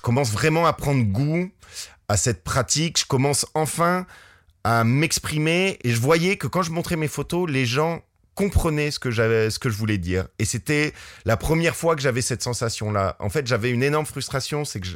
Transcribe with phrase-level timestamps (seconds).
[0.00, 1.50] je commence vraiment à prendre goût
[2.08, 3.00] à cette pratique.
[3.00, 4.06] Je commence enfin
[4.64, 8.00] à m'exprimer et je voyais que quand je montrais mes photos, les gens
[8.34, 10.26] comprenaient ce que j'avais, ce que je voulais dire.
[10.38, 10.94] Et c'était
[11.26, 13.16] la première fois que j'avais cette sensation-là.
[13.18, 14.88] En fait, j'avais une énorme frustration, c'est que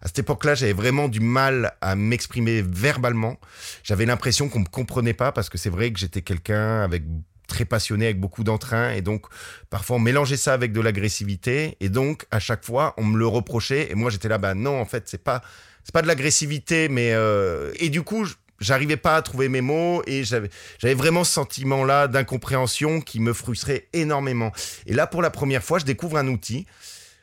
[0.00, 3.38] à cette époque-là, j'avais vraiment du mal à m'exprimer verbalement.
[3.82, 7.02] J'avais l'impression qu'on me comprenait pas parce que c'est vrai que j'étais quelqu'un avec
[7.46, 9.26] très passionné, avec beaucoup d'entrain, et donc
[9.70, 13.26] parfois on mélangeait ça avec de l'agressivité, et donc à chaque fois on me le
[13.26, 15.42] reprochait, et moi j'étais là, bah non, en fait c'est pas
[15.84, 17.72] c'est pas de l'agressivité, mais euh...
[17.78, 18.26] et du coup
[18.58, 23.20] j'arrivais pas à trouver mes mots et j'avais j'avais vraiment ce sentiment là d'incompréhension qui
[23.20, 24.52] me frustrait énormément.
[24.86, 26.66] Et là pour la première fois, je découvre un outil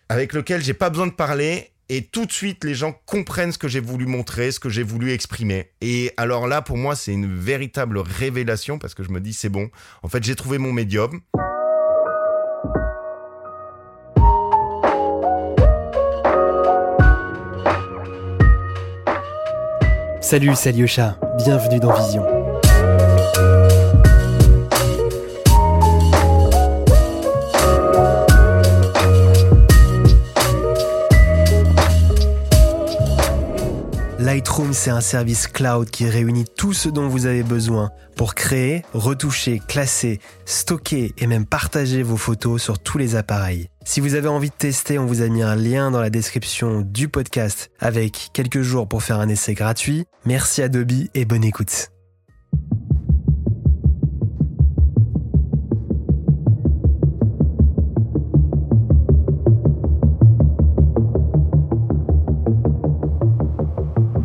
[0.10, 3.58] avec lequel j'ai pas besoin de parler et tout de suite les gens comprennent ce
[3.58, 5.72] que j'ai voulu montrer, ce que j'ai voulu exprimer.
[5.82, 9.50] Et alors là pour moi, c'est une véritable révélation parce que je me dis c'est
[9.50, 9.70] bon.
[10.02, 11.22] En fait, j'ai trouvé mon médium.
[20.22, 22.43] Salut, c'est Alyosha, bienvenue dans Vision.
[34.24, 38.84] Lightroom, c'est un service cloud qui réunit tout ce dont vous avez besoin pour créer,
[38.94, 43.68] retoucher, classer, stocker et même partager vos photos sur tous les appareils.
[43.84, 46.80] Si vous avez envie de tester, on vous a mis un lien dans la description
[46.80, 50.06] du podcast avec quelques jours pour faire un essai gratuit.
[50.26, 51.90] Merci Adobe et bonne écoute.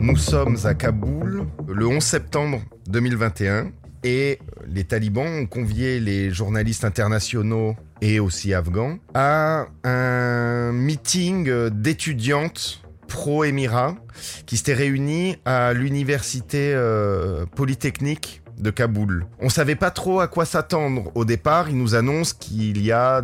[0.08, 3.72] Nous sommes à Kaboul le 11 septembre 2021
[4.04, 12.80] et les talibans ont convié les journalistes internationaux et aussi afghans à un meeting d'étudiantes
[13.06, 13.96] pro-Émirat
[14.46, 19.26] qui s'étaient réunis à l'université euh, polytechnique de Kaboul.
[19.40, 21.68] On savait pas trop à quoi s'attendre au départ.
[21.68, 23.22] Ils nous annoncent qu'il y a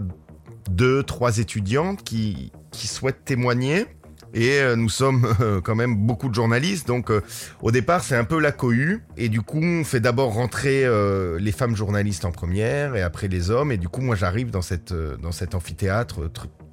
[0.68, 3.86] deux, trois étudiantes qui, qui souhaitent témoigner.
[4.34, 7.22] Et euh, nous sommes euh, quand même beaucoup de journalistes, donc euh,
[7.62, 9.02] au départ c'est un peu la cohue.
[9.16, 10.84] Et du coup on fait d'abord rentrer
[11.38, 13.70] les femmes journalistes en première, et après les hommes.
[13.70, 14.60] Et du coup moi j'arrive dans
[15.22, 16.30] dans cet amphithéâtre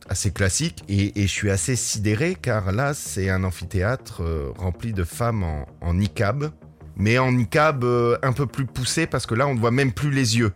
[0.09, 4.23] assez classique, et, et, je suis assez sidéré car là c'est un amphithéâtre
[4.57, 6.49] rempli de femmes en, en niqab,
[6.95, 7.85] mais en niqab
[8.23, 10.51] un peu plus poussé parce que là on ne voit même plus les yeux.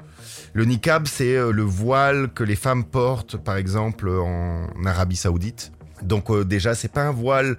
[0.54, 5.72] Le niqab c'est le voile que les femmes portent par exemple en Arabie Saoudite.
[6.06, 7.58] Donc euh, déjà, c'est pas un voile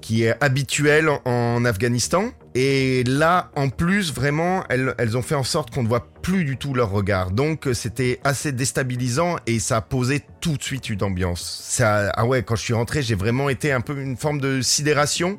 [0.00, 2.30] qui est habituel en Afghanistan.
[2.54, 6.44] Et là, en plus, vraiment, elles, elles ont fait en sorte qu'on ne voit plus
[6.44, 7.30] du tout leur regard.
[7.30, 11.42] Donc, c'était assez déstabilisant et ça a posé tout de suite une ambiance.
[11.68, 14.60] Ça, ah ouais, quand je suis rentré, j'ai vraiment été un peu une forme de
[14.62, 15.38] sidération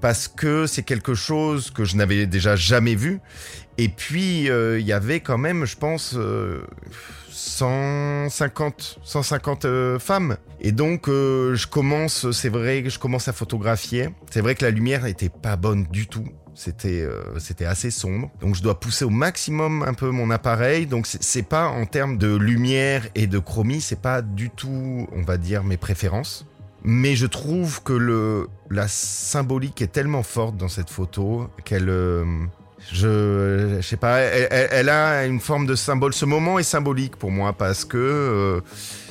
[0.00, 3.20] parce que c'est quelque chose que je n'avais déjà jamais vu.
[3.78, 6.62] Et puis, euh, il y avait quand même, je pense, euh,
[7.42, 10.36] 150, 150 euh, femmes.
[10.60, 14.10] Et donc, euh, je commence, c'est vrai je commence à photographier.
[14.30, 16.24] C'est vrai que la lumière n'était pas bonne du tout.
[16.54, 18.30] C'était euh, c'était assez sombre.
[18.40, 20.86] Donc je dois pousser au maximum un peu mon appareil.
[20.86, 25.22] Donc c'est pas en termes de lumière et de chromie, c'est pas du tout, on
[25.22, 26.46] va dire, mes préférences.
[26.84, 31.90] Mais je trouve que le la symbolique est tellement forte dans cette photo qu'elle
[32.92, 36.12] je, je sais pas, elle, a une forme de symbole.
[36.12, 38.60] Ce moment est symbolique pour moi parce que euh,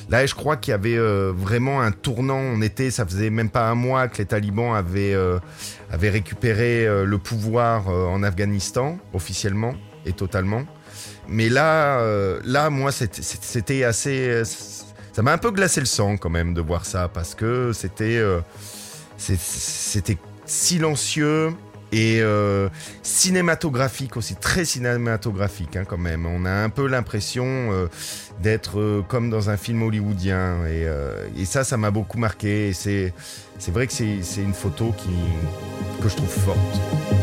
[0.08, 2.38] là, je crois qu'il y avait euh, vraiment un tournant.
[2.38, 5.40] On était, ça faisait même pas un mois que les talibans avaient, euh,
[5.90, 9.74] récupéré le pouvoir en Afghanistan officiellement
[10.06, 10.62] et totalement.
[11.28, 12.00] Mais là,
[12.44, 14.42] là, moi, c'était assez,
[15.12, 18.22] ça m'a un peu glacé le sang quand même de voir ça parce que c'était
[20.46, 21.52] silencieux
[21.92, 22.68] et euh,
[23.02, 26.26] cinématographique aussi, très cinématographique hein, quand même.
[26.26, 27.86] On a un peu l'impression euh,
[28.40, 32.72] d'être euh, comme dans un film hollywoodien et, ça, ça m'a beaucoup marqué.
[32.72, 33.12] C'est
[33.58, 34.94] c'est vrai que c'est une photo
[36.02, 37.21] que je trouve forte.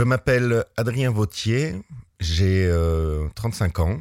[0.00, 1.74] Je m'appelle Adrien Vautier,
[2.20, 4.00] j'ai euh, 35 ans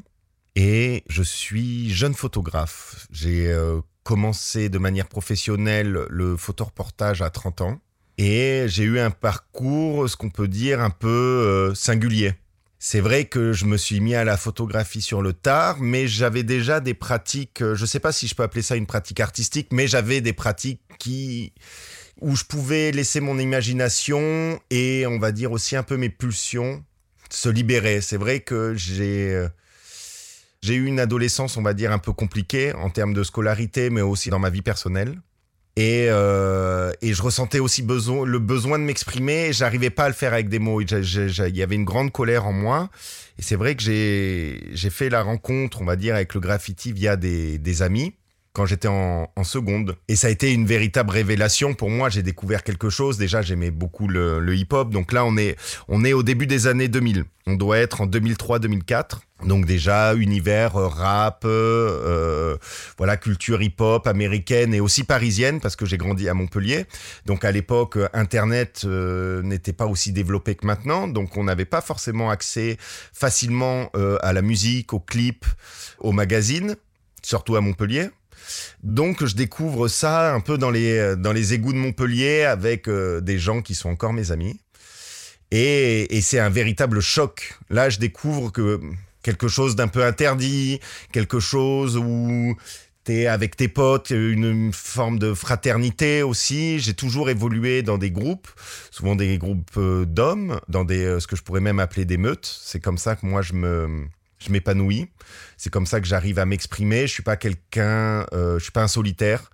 [0.55, 3.05] et je suis jeune photographe.
[3.11, 7.81] J'ai euh, commencé de manière professionnelle le photoreportage à 30 ans
[8.17, 12.33] et j'ai eu un parcours, ce qu'on peut dire, un peu euh, singulier.
[12.81, 16.43] C'est vrai que je me suis mis à la photographie sur le tard, mais j'avais
[16.43, 19.19] déjà des pratiques, euh, je ne sais pas si je peux appeler ça une pratique
[19.19, 21.51] artistique, mais j'avais des pratiques qui
[22.21, 26.83] où je pouvais laisser mon imagination et on va dire aussi un peu mes pulsions
[27.29, 28.01] se libérer.
[28.01, 29.47] C'est vrai que j'ai euh,
[30.61, 34.01] j'ai eu une adolescence, on va dire, un peu compliquée en termes de scolarité, mais
[34.01, 35.21] aussi dans ma vie personnelle.
[35.77, 39.53] Et, euh, et je ressentais aussi besoin, le besoin de m'exprimer.
[39.53, 40.81] J'arrivais pas à le faire avec des mots.
[40.81, 42.89] Il y avait une grande colère en moi.
[43.37, 47.15] Et c'est vrai que j'ai fait la rencontre, on va dire, avec le graffiti via
[47.15, 48.15] des, des amis
[48.53, 49.95] quand j'étais en, seconde.
[50.07, 52.09] Et ça a été une véritable révélation pour moi.
[52.09, 53.17] J'ai découvert quelque chose.
[53.17, 54.89] Déjà, j'aimais beaucoup le, hip-hop.
[54.89, 55.55] Donc là, on est,
[55.87, 57.23] on est au début des années 2000.
[57.47, 59.19] On doit être en 2003-2004.
[59.45, 62.57] Donc déjà univers euh, rap, euh,
[62.97, 66.85] voilà culture hip-hop américaine et aussi parisienne parce que j'ai grandi à Montpellier.
[67.25, 71.79] Donc à l'époque Internet euh, n'était pas aussi développé que maintenant, donc on n'avait pas
[71.79, 72.77] forcément accès
[73.13, 75.45] facilement euh, à la musique, aux clips,
[75.99, 76.75] aux magazines,
[77.23, 78.09] surtout à Montpellier.
[78.83, 83.21] Donc je découvre ça un peu dans les dans les égouts de Montpellier avec euh,
[83.21, 84.59] des gens qui sont encore mes amis.
[85.51, 87.57] Et, et c'est un véritable choc.
[87.69, 88.79] Là, je découvre que
[89.23, 90.79] quelque chose d'un peu interdit,
[91.11, 92.55] quelque chose où
[93.03, 96.79] t'es avec tes potes, une forme de fraternité aussi.
[96.79, 98.47] J'ai toujours évolué dans des groupes,
[98.91, 102.17] souvent des groupes euh, d'hommes, dans des euh, ce que je pourrais même appeler des
[102.17, 102.59] meutes.
[102.61, 104.05] C'est comme ça que moi je me
[104.39, 105.09] je m'épanouis.
[105.57, 107.07] C'est comme ça que j'arrive à m'exprimer.
[107.07, 109.49] Je suis pas quelqu'un, euh, je suis pas un solitaire.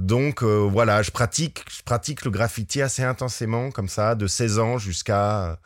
[0.00, 4.58] Donc euh, voilà, je pratique, je pratique le graffiti assez intensément, comme ça, de 16
[4.58, 5.58] ans jusqu'à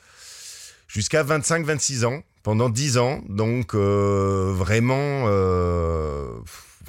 [0.89, 3.23] jusqu'à 25-26 ans, pendant 10 ans.
[3.29, 6.27] Donc euh, vraiment, euh,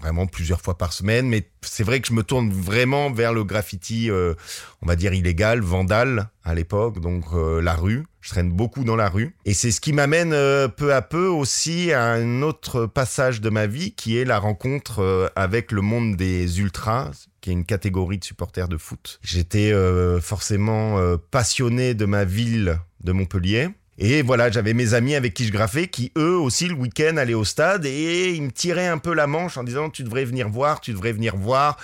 [0.05, 1.27] vraiment plusieurs fois par semaine.
[1.27, 4.35] Mais c'est vrai que je me tourne vraiment vers le graffiti, euh,
[4.83, 8.05] on va dire illégal, vandal à l'époque, donc euh, la rue.
[8.21, 9.35] Je traîne beaucoup dans la rue.
[9.45, 13.49] Et c'est ce qui m'amène euh, peu à peu aussi à un autre passage de
[13.49, 17.11] ma vie qui est la rencontre avec le monde des ultras,
[17.41, 19.19] qui est une catégorie de supporters de foot.
[19.23, 19.73] J'étais
[20.21, 20.99] forcément
[21.31, 23.69] passionné de ma ville de Montpellier.
[23.97, 27.33] Et voilà, j'avais mes amis avec qui je graffais, qui eux aussi le week-end allaient
[27.33, 30.49] au stade et ils me tiraient un peu la manche en disant tu devrais venir
[30.49, 31.77] voir, tu devrais venir voir.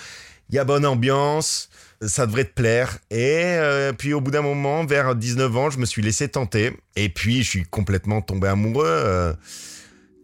[0.50, 1.70] Il y a bonne ambiance,
[2.02, 2.98] ça devrait te plaire.
[3.12, 6.74] Et euh, puis au bout d'un moment, vers 19 ans, je me suis laissé tenter.
[6.98, 8.86] Et puis je suis complètement tombé amoureux.
[8.88, 9.34] Euh,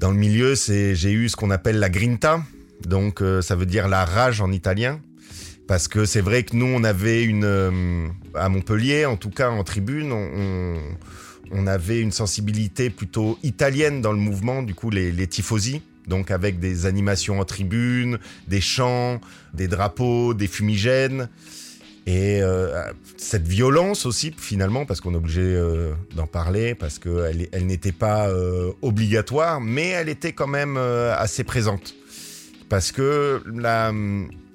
[0.01, 2.41] dans le milieu, c'est j'ai eu ce qu'on appelle la grinta,
[2.85, 4.99] donc euh, ça veut dire la rage en italien.
[5.69, 9.63] Parce que c'est vrai que nous, on avait une à Montpellier, en tout cas en
[9.65, 10.77] tribune, on,
[11.51, 14.63] on avait une sensibilité plutôt italienne dans le mouvement.
[14.63, 18.17] Du coup, les, les tifosi donc avec des animations en tribune,
[18.47, 19.19] des chants,
[19.53, 21.29] des drapeaux, des fumigènes.
[22.05, 27.49] Et euh, cette violence aussi, finalement, parce qu'on est obligé euh, d'en parler, parce qu'elle
[27.51, 31.95] elle, n'était pas euh, obligatoire, mais elle était quand même assez présente.
[32.69, 33.91] Parce que la,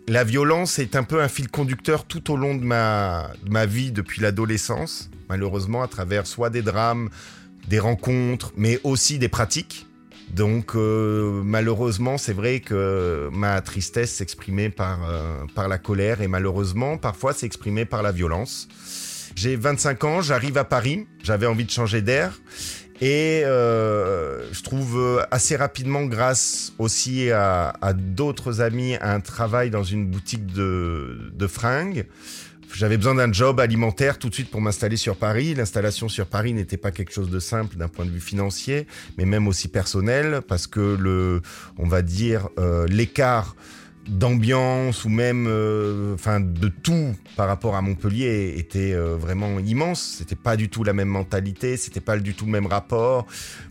[0.09, 3.93] la violence est un peu un fil conducteur tout au long de ma, ma vie
[3.93, 7.09] depuis l'adolescence, malheureusement, à travers soit des drames,
[7.69, 9.87] des rencontres, mais aussi des pratiques.
[10.33, 16.29] Donc euh, malheureusement, c'est vrai que ma tristesse s'exprimait par, euh, par la colère et
[16.29, 18.69] malheureusement, parfois s'exprimait par la violence.
[19.35, 22.39] J'ai 25 ans, j'arrive à Paris, j'avais envie de changer d'air
[23.03, 29.83] et euh, je trouve assez rapidement, grâce aussi à, à d'autres amis, un travail dans
[29.83, 32.07] une boutique de, de fringues.
[32.73, 35.53] J'avais besoin d'un job alimentaire tout de suite pour m'installer sur Paris.
[35.53, 38.87] L'installation sur Paris n'était pas quelque chose de simple d'un point de vue financier,
[39.19, 41.43] mais même aussi personnel, parce que le,
[41.79, 43.57] on va dire, euh, l'écart
[44.09, 50.17] d'ambiance ou même euh, enfin de tout par rapport à Montpellier était euh, vraiment immense.
[50.19, 53.27] C'était pas du tout la même mentalité c'était pas du tout le même rapport.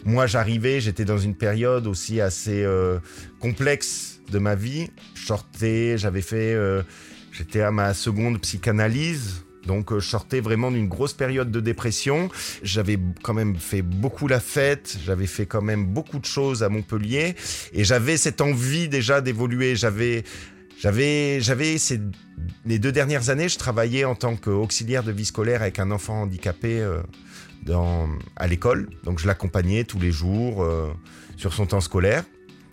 [0.06, 3.00] Moi j'arrivais j'étais dans une période aussi assez euh,
[3.40, 4.90] complexe de ma vie.
[5.16, 6.82] Je sortais j'avais fait euh,
[7.32, 9.46] J'étais à ma seconde psychanalyse.
[9.66, 12.30] Donc, euh, je sortais vraiment d'une grosse période de dépression.
[12.64, 14.98] J'avais quand même fait beaucoup la fête.
[15.06, 17.36] J'avais fait quand même beaucoup de choses à Montpellier.
[17.74, 19.76] Et j'avais cette envie déjà d'évoluer.
[19.76, 20.24] J'avais,
[20.80, 22.00] j'avais, j'avais ces,
[22.66, 26.24] les deux dernières années, je travaillais en tant qu'auxiliaire de vie scolaire avec un enfant
[26.24, 27.02] handicapé euh,
[28.36, 28.90] à l'école.
[29.04, 30.92] Donc, je l'accompagnais tous les jours euh,
[31.38, 32.24] sur son temps scolaire.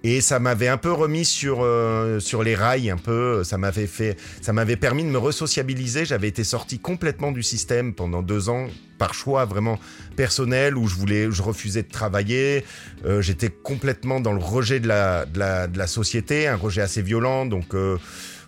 [0.04, 3.42] Et ça m'avait un peu remis sur euh, sur les rails un peu.
[3.42, 6.04] Ça m'avait fait, ça m'avait permis de me resociabiliser.
[6.04, 9.78] J'avais été sorti complètement du système pendant deux ans par choix vraiment
[10.16, 12.64] personnel où je voulais, je refusais de travailler.
[13.06, 17.44] Euh, J'étais complètement dans le rejet de la, de la société, un rejet assez violent.
[17.46, 17.98] Donc euh,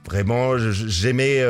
[0.09, 1.45] vraiment, j'aimais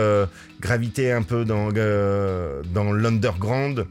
[0.61, 3.87] graviter un peu dans dans l'underground.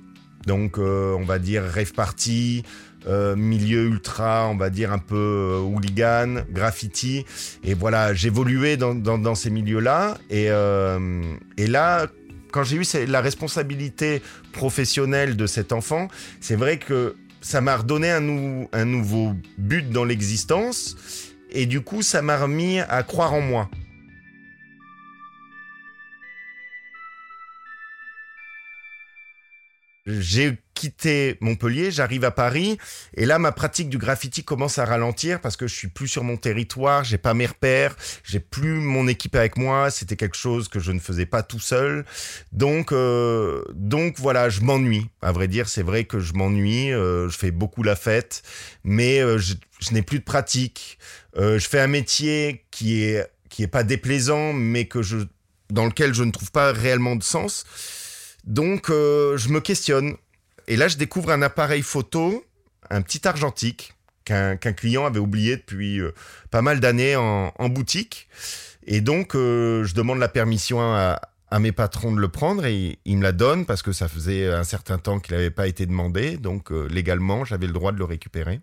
[0.48, 2.64] Donc on va dire rave party
[3.10, 7.26] euh, milieu ultra, on va dire un peu euh, hooligan, graffiti.
[7.64, 10.18] Et voilà, j'évoluais dans, dans, ces milieux-là.
[10.30, 11.22] Et, euh,
[11.58, 12.08] et là,
[12.52, 16.08] quand j'ai eu la responsabilité professionnelle de cet enfant,
[16.40, 20.96] c'est vrai que ça m'a redonné un, un nouveau but dans l'existence
[21.52, 23.70] et du coup ça m'a remis à croire en moi.
[30.10, 32.78] J'ai quitté Montpellier, j'arrive à Paris,
[33.14, 36.24] et là ma pratique du graffiti commence à ralentir parce que je suis plus sur
[36.24, 40.70] mon territoire, j'ai pas mes repères, j'ai plus mon équipe avec moi, c'était quelque chose
[40.70, 42.06] que je ne faisais pas tout seul,
[42.54, 45.10] donc euh, donc voilà, je m'ennuie.
[45.22, 48.42] À vrai dire, c'est vrai que je m'ennuie, euh, je fais beaucoup la fête,
[48.86, 50.98] mais euh, je, je n'ai plus de pratique.
[51.36, 55.18] je fais un métier qui est qui est pas déplaisant, mais que je
[55.70, 57.66] dans lequel je ne trouve pas réellement de sens.
[58.46, 60.16] Donc, euh, je me questionne.
[60.68, 62.44] Et là, je découvre un appareil photo,
[62.90, 63.94] un petit argentique,
[64.26, 66.14] qu'un client avait oublié depuis euh,
[66.52, 68.30] pas mal d'années en, boutique.
[68.86, 71.20] Et donc, euh, je demande la permission à,
[71.60, 74.64] mes patrons de le prendre et ils me la donnent parce que ça faisait un
[74.64, 76.38] certain temps qu'il n'avait pas été demandé.
[76.38, 78.62] Donc, légalement, j'avais le droit de le récupérer.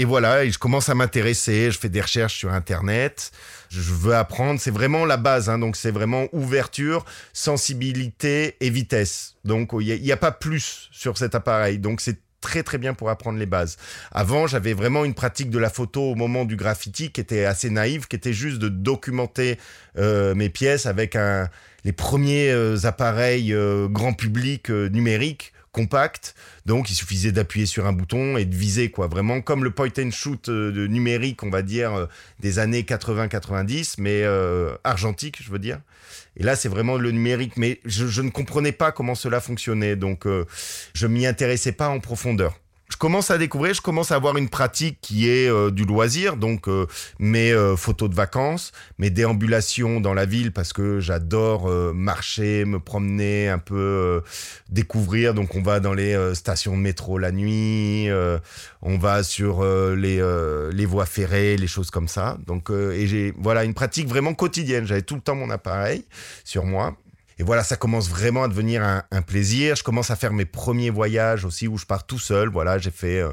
[0.00, 3.32] Et voilà, je commence à m'intéresser, je fais des recherches sur Internet,
[3.68, 7.04] je veux apprendre, c'est vraiment la base, hein, donc c'est vraiment ouverture,
[7.34, 9.36] sensibilité et vitesse.
[9.44, 13.10] Donc il n'y a, pas plus sur cet appareil, donc c'est très très bien pour
[13.10, 13.76] apprendre les bases.
[14.10, 17.68] Avant, j'avais vraiment une pratique de la photo au moment du graffiti qui était assez
[17.68, 19.58] naïve, qui était juste de documenter
[19.98, 21.14] euh, mes pièces avec
[21.84, 26.34] les premiers euh, appareils euh, grand public numériques compact.
[26.66, 29.06] Donc, il suffisait d'appuyer sur un bouton et de viser, quoi.
[29.06, 32.06] Vraiment comme le point and shoot euh, numérique, on va dire, euh,
[32.40, 35.80] des années 80-90, mais euh, argentique, je veux dire.
[36.36, 37.56] Et là, c'est vraiment le numérique.
[37.56, 39.96] Mais je, je, ne comprenais pas comment cela fonctionnait.
[39.96, 40.26] Donc,
[40.94, 42.58] je m'y intéressais pas en profondeur
[42.90, 46.36] je commence à découvrir, je commence à avoir une pratique qui est euh, du loisir,
[46.36, 46.86] donc euh,
[47.18, 52.80] mes euh, photos de vacances, mes déambulations dans la ville parce que j'adore marcher, me
[52.80, 54.22] promener, un peu
[54.68, 55.34] découvrir.
[55.34, 58.08] Donc on va dans les stations de métro la nuit,
[58.82, 60.20] on va sur les,
[60.72, 62.38] les voies ferrées, les choses comme ça.
[62.46, 64.86] Donc et j'ai voilà une pratique vraiment quotidienne.
[64.86, 66.04] J'avais tout le temps mon appareil
[66.44, 66.96] sur moi
[67.40, 69.74] et voilà, ça commence vraiment à devenir un, plaisir.
[69.74, 72.50] Je commence à faire mes premiers voyages aussi où je pars tout seul.
[72.50, 73.32] Voilà, j'ai fait euh,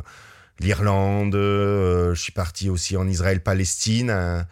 [0.61, 4.09] l'Irlande, euh, je suis parti aussi en Israël-Palestine.
[4.09, 4.47] Hein.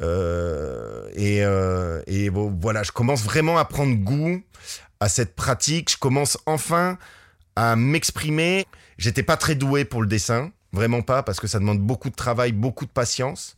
[0.00, 4.42] Euh, et, voilà, je commence vraiment à prendre goût
[4.98, 5.92] à cette pratique.
[5.92, 6.98] Je commence enfin
[7.54, 8.66] à m'exprimer.
[8.98, 10.50] J'étais pas très doué pour le dessin.
[10.72, 13.56] Vraiment pas, parce que ça demande beaucoup de travail, beaucoup de patience.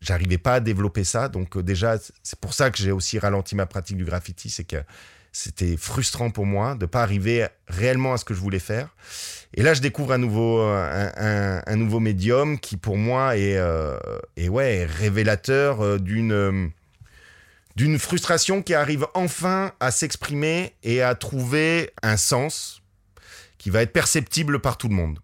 [0.00, 1.28] J'arrivais pas à développer ça.
[1.28, 4.50] Donc, euh, déjà, c'est pour ça que j'ai aussi ralenti ma pratique du graffiti.
[4.50, 4.76] C'est que
[5.32, 8.94] c'était frustrant pour moi de pas arriver réellement à ce que je voulais faire.
[9.54, 13.96] Et là, je découvre un nouveau, euh, un, nouveau médium qui, pour moi, est, euh,
[14.36, 16.72] ouais, révélateur d'une
[17.76, 22.82] d'une frustration qui arrive enfin à s'exprimer et à trouver un sens
[23.58, 25.20] qui va être perceptible par tout le monde.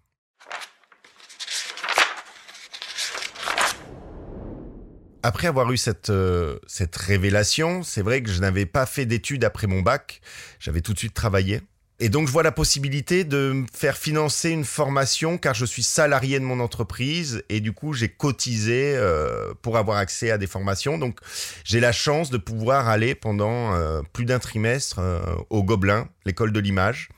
[5.27, 9.43] Après avoir eu cette, euh, cette révélation, c'est vrai que je n'avais pas fait d'études
[9.43, 10.21] après mon bac.
[10.57, 11.59] J'avais tout de suite travaillé.
[11.99, 15.83] Et donc, je vois la possibilité de me faire financer une formation car je suis
[15.83, 20.47] salarié de mon entreprise et du coup, j'ai cotisé euh, pour avoir accès à des
[20.47, 20.97] formations.
[20.97, 21.19] Donc,
[21.65, 25.01] j'ai la chance de pouvoir aller pendant euh, plus d'un trimestre
[25.49, 27.09] au Gobelin, l'école de l'image,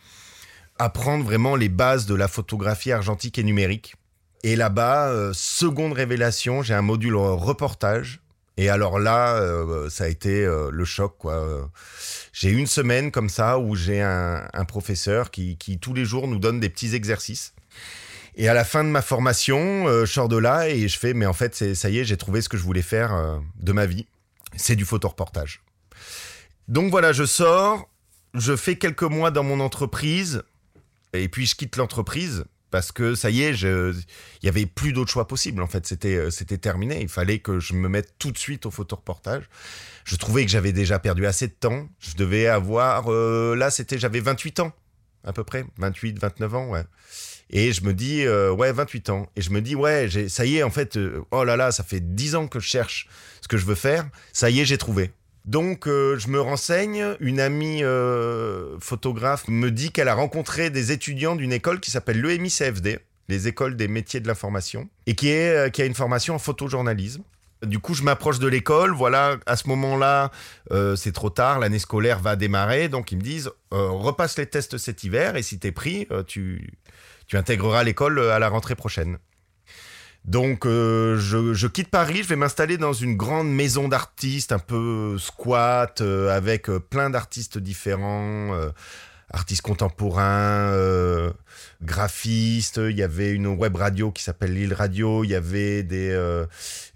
[0.79, 3.97] apprendre vraiment les bases de la photographie argentique et numérique.
[4.43, 8.21] Et là-bas, euh, seconde révélation, j'ai un module reportage.
[8.57, 11.15] Et alors là, euh, ça a été euh, le choc.
[12.33, 16.59] J'ai une semaine comme ça où j'ai un, professeur qui, tous les jours nous donne
[16.59, 17.53] des petits exercices.
[18.35, 21.25] Et à la fin de ma formation, je sors de là et je fais, mais
[21.25, 24.05] en fait, ça y est, j'ai trouvé ce que je voulais faire de ma vie.
[24.55, 25.61] C'est du photoreportage.
[26.69, 27.89] Donc voilà, je sors,
[28.33, 30.43] je fais quelques mois dans mon entreprise,
[31.11, 34.05] et puis je quitte l'entreprise parce que ça y est, il
[34.43, 35.61] y avait plus d'autre choix possible.
[35.61, 37.01] En fait, c'était euh, c'était terminé.
[37.01, 39.49] Il fallait que je me mette tout de suite au photoreportage.
[40.05, 41.87] Je trouvais que j'avais déjà perdu assez de temps.
[41.99, 44.73] Je devais avoir euh, là, c'était j'avais 28 ans
[45.25, 46.83] à peu près, 28, 29 ans, ouais.
[47.49, 49.27] Et je me dis euh, ouais, 28 ans.
[49.35, 50.97] Et je me dis ouais, ça y est en fait.
[51.31, 53.07] oh là là, ça fait 10 ans que je cherche
[53.41, 54.07] ce que je veux faire.
[54.33, 55.11] Ça y est, j'ai trouvé.
[55.45, 60.91] Donc euh, je me renseigne, une amie euh, photographe me dit qu'elle a rencontré des
[60.91, 65.81] étudiants d'une école qui s'appelle l'EMI-CFD, les écoles des métiers de l'information, et euh, qui
[65.81, 67.23] a une formation en photojournalisme.
[67.63, 68.93] Du coup, je m'approche de l'école.
[68.93, 70.31] Voilà, à ce moment-là,
[70.95, 71.59] c'est trop tard.
[71.59, 72.87] L'année scolaire va démarrer.
[72.87, 76.71] Donc, ils me disent repasse les tests cet hiver et si t'es pris, tu
[77.33, 79.17] intégreras l'école à la rentrée prochaine.
[80.25, 85.17] Donc euh, je, quitte Paris, je vais m'installer dans une grande maison d'artistes, un peu
[85.17, 88.51] squat, euh, avec euh, plein d'artistes différents,
[89.31, 90.71] artistes contemporains,
[91.81, 92.77] graphistes.
[92.77, 95.23] Il y avait une web radio qui s'appelle Lille Radio.
[95.23, 96.15] Il y avait des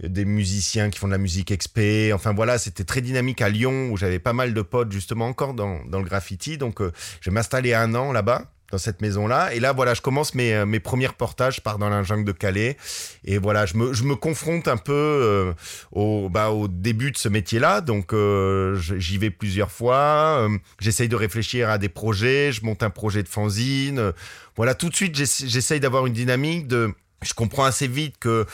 [0.01, 2.11] des musiciens qui font de la musique expé.
[2.13, 5.53] Enfin voilà, c'était très dynamique à Lyon où j'avais pas mal de potes justement encore
[5.53, 6.57] dans dans le graffiti.
[6.57, 9.53] Donc je vais m'installer un an là-bas dans cette maison-là.
[9.53, 12.25] Et là, voilà, je commence mes, euh, mes premiers reportages, je pars dans la jungle
[12.25, 12.77] de Calais.
[13.23, 15.53] Et voilà, je me, je me confronte un peu euh,
[15.91, 17.81] au, bah, au début de ce métier-là.
[17.81, 20.47] Donc, euh, j'y vais plusieurs fois.
[20.79, 22.51] J'essaye de réfléchir à des projets.
[22.51, 24.11] Je monte un projet de fanzine.
[24.55, 28.45] voilà, tout de suite, j'essaye d'avoir une dynamique de je comprends assez vite que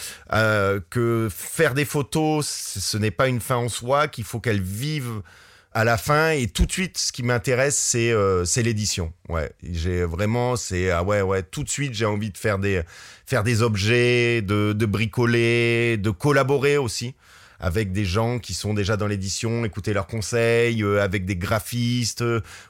[0.92, 5.24] que faire des photos, ce n'est pas une fin en soi, qu'il faut qu'elles vivent
[5.72, 9.52] à la fin et tout de suite ce qui m'intéresse c'est euh, c'est l'édition ouais
[9.62, 12.82] j'ai vraiment c'est ah ouais ouais tout de suite j'ai envie de faire des
[13.28, 17.14] faire des objets de, de bricoler de collaborer aussi
[17.60, 22.24] avec des gens qui sont déjà dans l'édition, écouter leurs conseils, euh, avec des graphistes,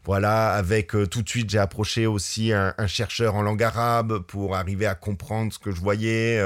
[0.03, 4.17] voilà, avec euh, tout de suite j'ai approché aussi un, un, chercheur en langue arabe
[4.17, 6.41] pour arriver à comprendre ce que je voyais.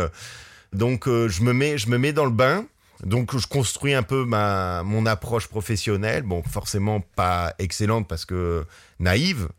[0.74, 2.66] donc je me mets je me mets dans le bain
[3.04, 8.66] donc je construis un peu ma mon approche professionnelle, bon forcément pas excellente parce que
[9.00, 9.50] naïve.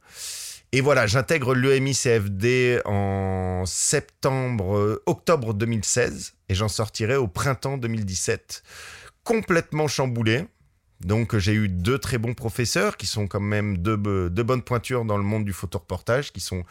[0.72, 8.64] Et voilà, j'intègre l'EMI-CFD en septembre, octobre 2016 et j'en sortirai au printemps 2017,
[9.22, 10.46] complètement chamboulé.
[11.00, 15.04] Donc j'ai eu deux très bons professeurs qui sont quand même deux, deux, bonnes pointures
[15.04, 16.64] dans le monde du photoreportage, qui sont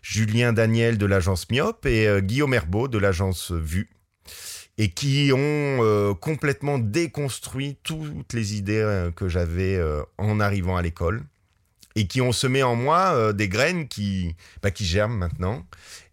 [0.00, 3.90] Julien Daniel de l'agence Myop et euh, Guillaume Herbeau de l'agence Vue
[4.80, 5.36] et qui ont
[5.84, 11.22] euh, complètement déconstruit toutes les idées euh, que j'avais euh, en arrivant à l'école
[11.96, 15.66] et qui ont semé en moi des graines qui, bah, qui germent maintenant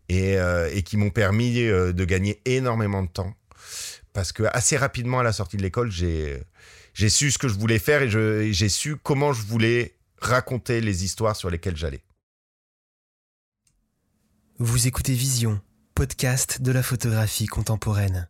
[0.09, 0.37] et,
[0.83, 3.33] qui m'ont permis de gagner énormément de temps
[4.11, 7.77] parce que assez rapidement à la sortie de l'école j'ai su ce que je voulais
[7.77, 12.01] faire et j'ai su comment je voulais raconter les histoires sur lesquelles j'allais.
[14.57, 15.61] Vous écoutez Vision,
[15.93, 18.27] podcast de la photographie contemporaine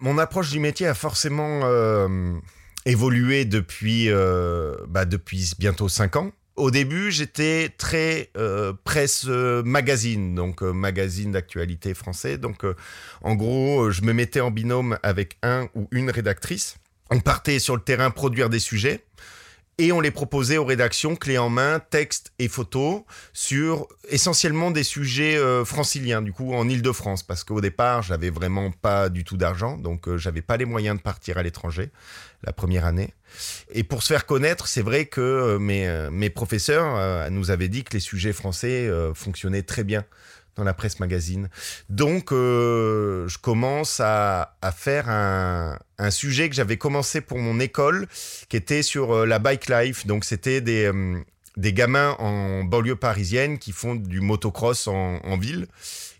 [0.00, 2.34] mon approche du métier a forcément euh,
[2.84, 6.32] évolué depuis, euh, bah, depuis bientôt cinq ans.
[6.56, 12.38] Au début, j'étais très euh, presse magazine, donc magazine d'actualité français.
[12.38, 12.64] Donc,
[13.22, 16.76] en gros, je me mettais en binôme avec un ou une rédactrice.
[17.10, 19.04] On partait sur le terrain produire des sujets
[19.78, 24.84] et on les proposait aux rédactions clés en main, texte et photos sur essentiellement des
[24.84, 29.36] sujets euh, franciliens, du coup en Ile-de-France, parce qu'au départ j'avais vraiment pas du tout
[29.36, 31.90] d'argent, donc euh, j'avais pas les moyens de partir à l'étranger
[32.44, 33.14] la première année.
[33.72, 37.84] Et pour se faire connaître, c'est vrai que euh, mes, mes professeurs nous avaient dit
[37.84, 40.04] que les sujets français fonctionnaient très bien
[40.56, 41.48] dans la presse magazine.
[41.88, 47.60] Donc, euh, je commence à, à faire un, un, sujet que j'avais commencé pour mon
[47.60, 48.06] école,
[48.48, 50.06] qui était sur euh, la bike life.
[50.06, 51.18] Donc, c'était des, euh,
[51.56, 55.66] des gamins en banlieue parisienne qui font du motocross en, en ville.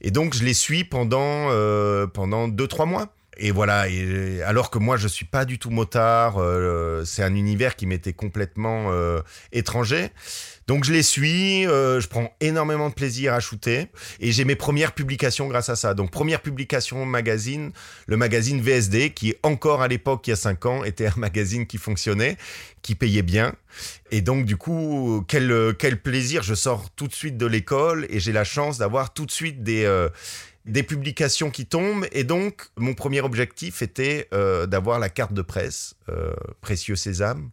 [0.00, 3.14] Et donc, je les suis pendant, euh, pendant deux, trois mois.
[3.36, 7.34] Et voilà, et alors que moi je suis pas du tout motard, euh, c'est un
[7.34, 9.20] univers qui m'était complètement euh,
[9.52, 10.10] étranger.
[10.66, 13.86] Donc je les suis, euh, je prends énormément de plaisir à shooter
[14.20, 15.94] et j'ai mes premières publications grâce à ça.
[15.94, 17.72] Donc première publication magazine,
[18.06, 21.66] le magazine VSD qui encore à l'époque il y a cinq ans était un magazine
[21.66, 22.36] qui fonctionnait,
[22.82, 23.54] qui payait bien.
[24.10, 28.20] Et donc du coup quel quel plaisir, je sors tout de suite de l'école et
[28.20, 29.86] j'ai la chance d'avoir tout de suite des
[30.64, 32.06] des publications qui tombent.
[32.12, 37.50] Et donc, mon premier objectif était euh, d'avoir la carte de presse, euh, Précieux Sésame.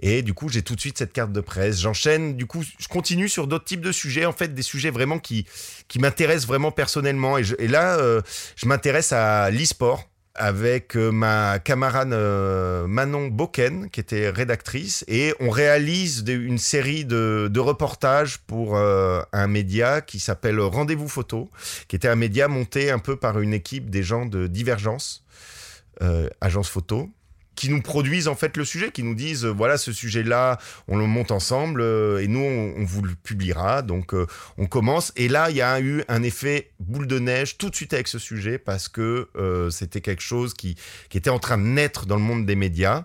[0.00, 1.80] Et du coup, j'ai tout de suite cette carte de presse.
[1.80, 5.18] J'enchaîne, du coup, je continue sur d'autres types de sujets, en fait, des sujets vraiment
[5.18, 5.46] qui,
[5.88, 7.38] qui m'intéressent vraiment personnellement.
[7.38, 8.22] Et, là, euh,
[8.56, 10.08] je m'intéresse à l'e-sport
[10.38, 17.04] avec euh, ma camarade euh, Manon Boken, qui était rédactrice, et on réalise une série
[17.04, 21.50] de, reportages pour euh, un média qui s'appelle Rendez-vous Photo,
[21.88, 25.24] qui était un média monté un peu par une équipe des gens de Divergence,
[26.40, 27.10] agence photo,
[27.58, 30.96] qui nous produisent en fait le sujet, qui nous disent euh, voilà ce sujet-là, on
[30.96, 33.82] le monte ensemble euh, et nous on, vous le publiera.
[33.82, 37.58] Donc euh, on commence et là il y a eu un effet boule de neige
[37.58, 39.28] tout de suite avec ce sujet parce que
[39.70, 40.76] c'était quelque chose qui,
[41.12, 43.04] était en train de naître dans le monde des médias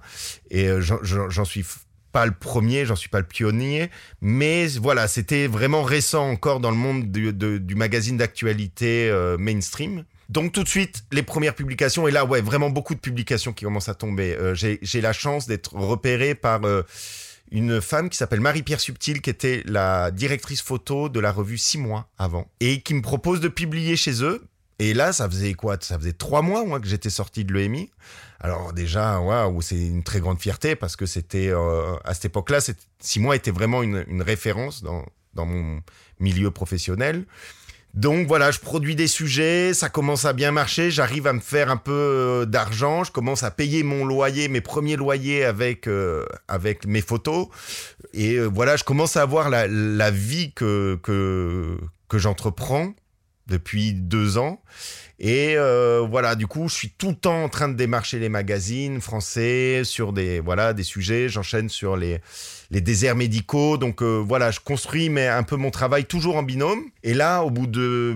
[0.51, 1.65] et j'en suis
[2.11, 3.89] pas le premier, j'en suis pas le pionnier,
[4.21, 10.03] mais voilà, c'était vraiment récent encore dans le monde du magazine d'actualité mainstream.
[10.33, 13.65] Donc tout de suite, les premières publications, et là, ouais, vraiment beaucoup de publications qui
[13.65, 14.35] commencent à tomber.
[14.35, 16.81] Euh, j'ai la chance d'être repéré par euh,
[17.51, 21.77] une femme qui s'appelle Marie-Pierre Subtil, qui était la directrice photo de la revue Six
[21.77, 24.43] mois avant, et qui me propose de publier chez eux.
[24.79, 25.77] Et là, ça faisait quoi?
[25.79, 27.91] Ça faisait trois mois moi, que j'étais sorti de l'EMI.
[28.39, 32.57] Alors déjà, waouh, c'est une très grande fierté parce que c'était euh, à cette époque-là,
[32.99, 35.81] Six mois était vraiment une, une référence dans, dans mon
[36.19, 37.25] milieu professionnel.
[37.93, 41.69] Donc voilà, je produis des sujets, ça commence à bien marcher, j'arrive à me faire
[41.69, 46.25] un peu euh, d'argent, je commence à payer mon loyer, mes premiers loyers avec euh,
[46.47, 47.49] avec mes photos,
[48.11, 51.77] et euh, voilà, je commence à avoir la, la vie que que
[52.07, 52.93] que j'entreprends
[53.45, 54.63] depuis deux ans.
[55.19, 55.55] Et
[56.09, 59.83] voilà, du coup, je suis tout le temps en train de démarcher les magazines français
[59.85, 61.29] sur des voilà des sujets.
[61.29, 62.19] J'enchaîne sur les
[62.73, 63.77] les déserts médicaux.
[63.77, 66.83] Donc euh, voilà, je construis mais un peu mon travail toujours en binôme.
[67.03, 68.13] Et là, au bout de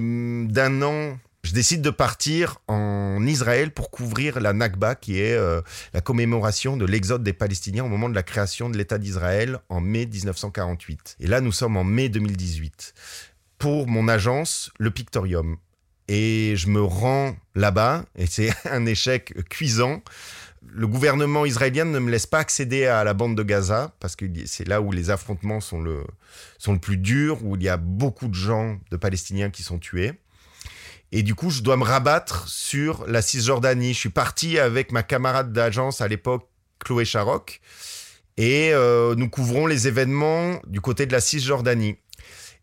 [0.50, 5.62] d'un an, je décide de partir en Israël pour couvrir la Nakba, qui est euh,
[5.94, 9.80] la commémoration de l'exode des Palestiniens au moment de la création de l'État d'Israël en
[9.80, 11.18] mai 1948.
[11.20, 12.94] Et là, nous sommes en mai 2018
[13.60, 15.58] pour mon agence, le Pictorium.
[16.10, 20.02] Et je me rends là-bas, et c'est un échec cuisant.
[20.66, 24.26] Le gouvernement israélien ne me laisse pas accéder à la bande de Gaza, parce que
[24.46, 26.04] c'est là où les affrontements sont le,
[26.58, 29.80] sont le plus durs, où il y a beaucoup de gens, de Palestiniens qui sont
[29.80, 30.14] tués.
[31.12, 33.94] Et du coup, je dois me rabattre sur la Cisjordanie.
[33.94, 36.48] Je suis parti avec ma camarade d'agence à l'époque,
[36.80, 37.62] Chloé Charoc,
[38.36, 41.98] et euh, nous couvrons les événements du côté de la Cisjordanie.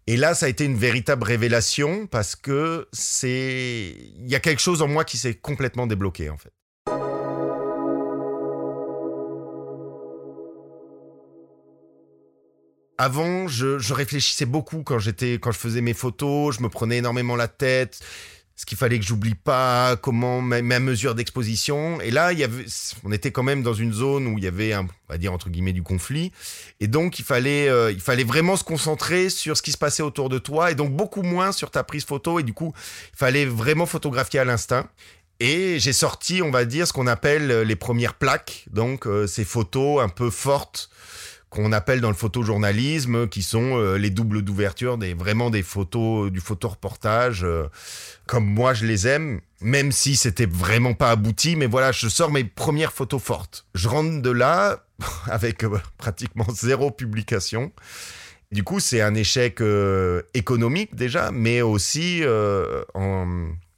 [0.06, 4.60] Et là, ça a été une véritable révélation parce que c'est, il y a quelque
[4.60, 6.52] chose en moi qui s'est complètement débloqué en fait.
[12.96, 17.36] Avant, je, réfléchissais beaucoup quand j'étais, quand je faisais mes photos, je me prenais énormément
[17.36, 18.00] la tête
[18.56, 22.00] ce qu'il fallait que j'oublie pas, comment ma, mesure d'exposition.
[22.00, 22.30] Et là,
[23.02, 25.32] on était quand même dans une zone où il y avait, un, on va dire
[25.32, 26.30] entre guillemets, du conflit.
[26.78, 30.04] Et donc, il fallait, euh, il fallait vraiment se concentrer sur ce qui se passait
[30.04, 32.38] autour de toi, et donc beaucoup moins sur ta prise photo.
[32.38, 32.72] Et du coup,
[33.12, 34.88] il fallait vraiment photographier à l'instinct.
[35.40, 39.44] Et j'ai sorti, on va dire, ce qu'on appelle les premières plaques, donc euh, ces
[39.44, 40.90] photos un peu fortes
[41.54, 46.30] qu'on appelle dans le photojournalisme, qui sont euh, les doubles d'ouverture, des vraiment des photos
[46.32, 47.68] du photoreportage, euh,
[48.26, 51.54] comme moi je les aime, même si c'était vraiment pas abouti.
[51.54, 53.66] Mais voilà, je sors mes premières photos fortes.
[53.74, 54.84] Je rentre de là
[55.26, 57.72] avec euh, pratiquement zéro publication.
[58.50, 59.60] Du coup, c'est un échec
[60.34, 62.22] économique déjà, mais aussi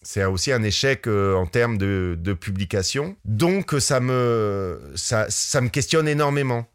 [0.02, 3.16] c'est aussi un échec en termes de, de, publication.
[3.24, 6.66] Donc ça me ça, ça me questionne énormément.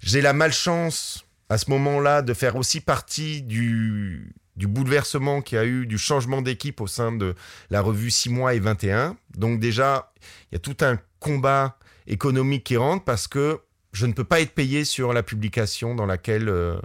[0.00, 5.64] J'ai la malchance à ce moment-là de faire aussi partie du, bouleversement qu'il y a
[5.64, 7.34] eu, du changement d'équipe au sein de
[7.70, 9.16] la revue 6 mois et 21.
[9.36, 10.12] Donc déjà,
[10.50, 13.60] il y a tout un combat économique qui rentre parce que
[13.92, 16.78] je ne peux pas être payé sur la publication dans laquelle euh,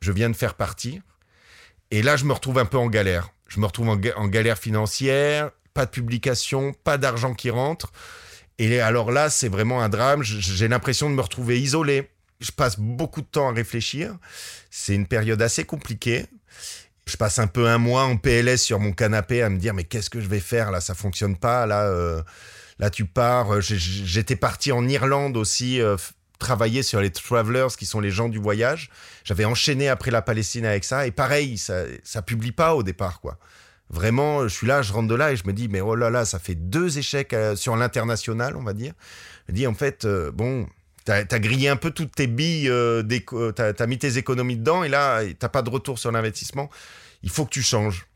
[0.00, 1.00] je viens de faire partie.
[1.90, 3.30] Et là, je me retrouve un peu en galère.
[3.48, 7.92] Je me retrouve en galère financière, pas de publication, pas d'argent qui rentre.
[8.58, 10.22] Et alors là, c'est vraiment un drame.
[10.22, 14.16] J'ai l'impression de me retrouver isolé je passe beaucoup de temps à réfléchir.
[14.70, 16.26] C'est une période assez compliquée.
[17.06, 19.84] Je passe un peu un mois en PLS sur mon canapé à me dire mais
[19.84, 20.70] qu'est-ce que je vais faire?
[20.70, 21.66] Là Ça fonctionne pas.
[21.66, 22.22] Là, euh,
[22.78, 23.60] là tu pars.
[23.60, 25.80] J'étais parti en Irlande aussi.
[25.80, 25.96] Euh,
[26.38, 28.90] travailler sur les travelers qui sont les gens du voyage.
[29.24, 33.22] J'avais enchaîné après la Palestine avec ça et pareil, ça ça publie pas au départ
[33.22, 33.38] quoi.
[33.88, 36.10] Vraiment, je suis là, je rentre de là et je me dis mais oh là
[36.10, 38.92] là, ça fait deux échecs euh, sur l'international, on va dire.
[39.46, 40.66] Je me dis en fait bon,
[41.06, 43.02] T'as as grillé un peu toutes tes billes, euh,
[43.54, 46.68] t'as as mis tes économies dedans, et là, t'as pas de retour sur l'investissement.
[47.22, 48.06] Il faut que tu changes.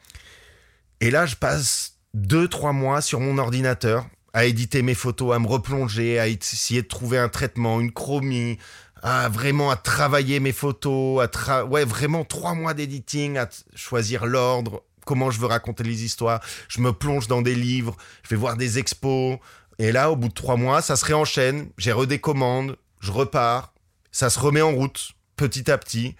[1.00, 5.38] Et là, je passe deux, trois mois sur mon ordinateur à éditer mes photos, à
[5.38, 8.58] me replonger, à essayer de trouver un traitement, une chromie,
[9.02, 14.82] à vraiment à travailler mes photos, à ouais, vraiment trois mois d'éditing, à choisir l'ordre,
[15.04, 16.40] comment je veux raconter les histoires.
[16.68, 19.38] Je me plonge dans des livres, je vais voir des expos,
[19.80, 21.70] et là, au bout de trois mois, ça se réenchaîne.
[21.78, 23.72] J'ai redécommande, je repars.
[24.12, 26.16] Ça se remet en route petit à petit.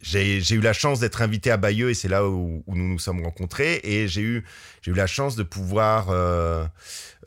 [0.00, 3.22] J'ai eu la chance d'être invité à Bayeux et c'est là où, nous nous sommes
[3.22, 3.80] rencontrés.
[3.84, 4.44] Et j'ai eu,
[4.86, 6.64] la chance de pouvoir euh,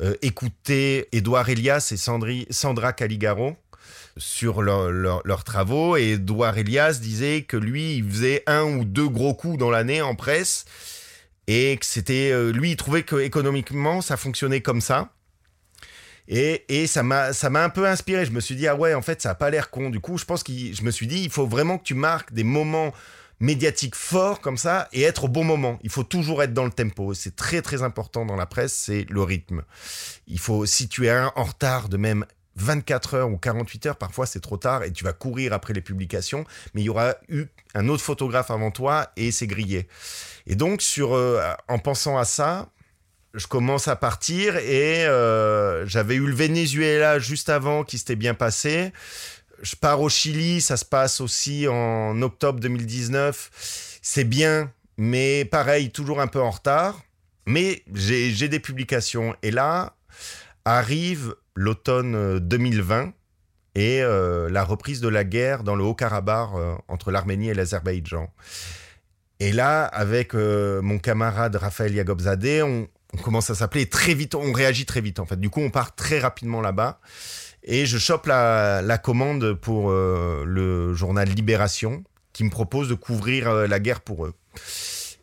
[0.01, 1.97] euh, écouter Édouard Elias et
[2.51, 3.55] Sandra Caligaro
[4.17, 5.97] sur leurs travaux.
[5.97, 10.01] Et Édouard Elias disait que lui, il faisait un ou deux gros coups dans l'année
[10.01, 10.65] en presse.
[11.45, 12.31] Et que c'était.
[12.31, 15.13] Euh, lui, il trouvait que économiquement, ça fonctionnait comme ça.
[16.29, 18.25] Et, ça m'a un peu inspiré.
[18.25, 19.89] Je me suis dit ah ouais en fait ça a pas l'air con.
[19.89, 22.33] Du coup je pense que je me suis dit il faut vraiment que tu marques
[22.33, 22.93] des moments
[23.39, 25.79] médiatiques forts comme ça et être au bon moment.
[25.81, 27.13] Il faut toujours être dans le tempo.
[27.13, 29.63] C'est très très important dans la presse, c'est le rythme.
[30.27, 32.25] Il faut si tu es en retard de même
[32.57, 35.81] 24 heures ou 48 heures, parfois c'est trop tard et tu vas courir après les
[35.81, 39.87] publications, mais il y aura eu un autre photographe avant toi et c'est grillé.
[40.45, 42.69] Et donc, sur, euh, en pensant à ça,
[43.33, 48.33] je commence à partir et euh, j'avais eu le Venezuela juste avant qui s'était bien
[48.33, 48.91] passé.
[49.61, 53.99] Je pars au Chili, ça se passe aussi en octobre 2019.
[54.01, 57.01] C'est bien, mais pareil, toujours un peu en retard.
[57.45, 59.35] Mais j'ai des publications.
[59.41, 59.95] Et là,
[60.65, 63.11] arrive l'automne 2020 euh,
[63.75, 66.49] et euh, la reprise de la guerre dans le Haut-Karabakh
[66.87, 68.31] entre l'Arménie et l'Azerbaïdjan.
[69.41, 74.51] Et là, avec mon camarade Raphaël Yagobzadeh, on, on commence à s'appeler très vite, on
[74.51, 75.39] réagit très vite en fait.
[75.39, 76.99] Du coup, on part très rapidement là-bas
[77.63, 83.49] et je chope la, commande pour euh, le journal Libération qui me propose de couvrir
[83.49, 84.33] euh, la guerre pour eux.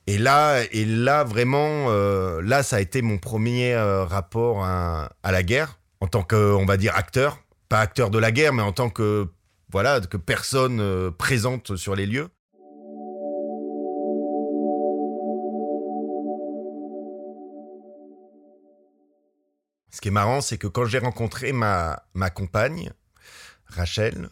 [0.06, 5.32] Et là, et là vraiment, euh, là, ça a été mon premier rapport à, à,
[5.32, 8.62] la guerre en tant que, on va dire, acteur, pas acteur de la guerre, mais
[8.62, 9.28] en tant que
[9.72, 12.28] voilà, que personne présente sur les lieux.
[19.96, 22.90] Ce qui est marrant, c'est que quand j'ai rencontré ma, ma compagne,
[23.64, 24.28] Rachel,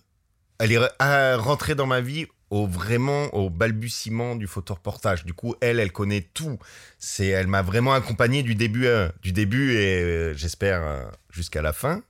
[0.58, 5.24] elle est rentrée dans ma vie au vraiment au balbutiement du photoreportage.
[5.24, 6.58] Du coup, elle, elle connaît tout.
[6.98, 11.62] C'est, elle m'a vraiment accompagné du début, euh, du début et euh, j'espère euh, jusqu'à
[11.62, 12.02] la fin.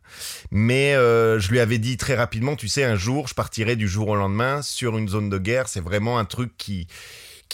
[0.51, 4.09] Mais je lui avais dit très rapidement, tu sais, un jour, je partirai du jour
[4.09, 5.69] au lendemain sur une zone de guerre.
[5.69, 6.89] C'est vraiment un truc qui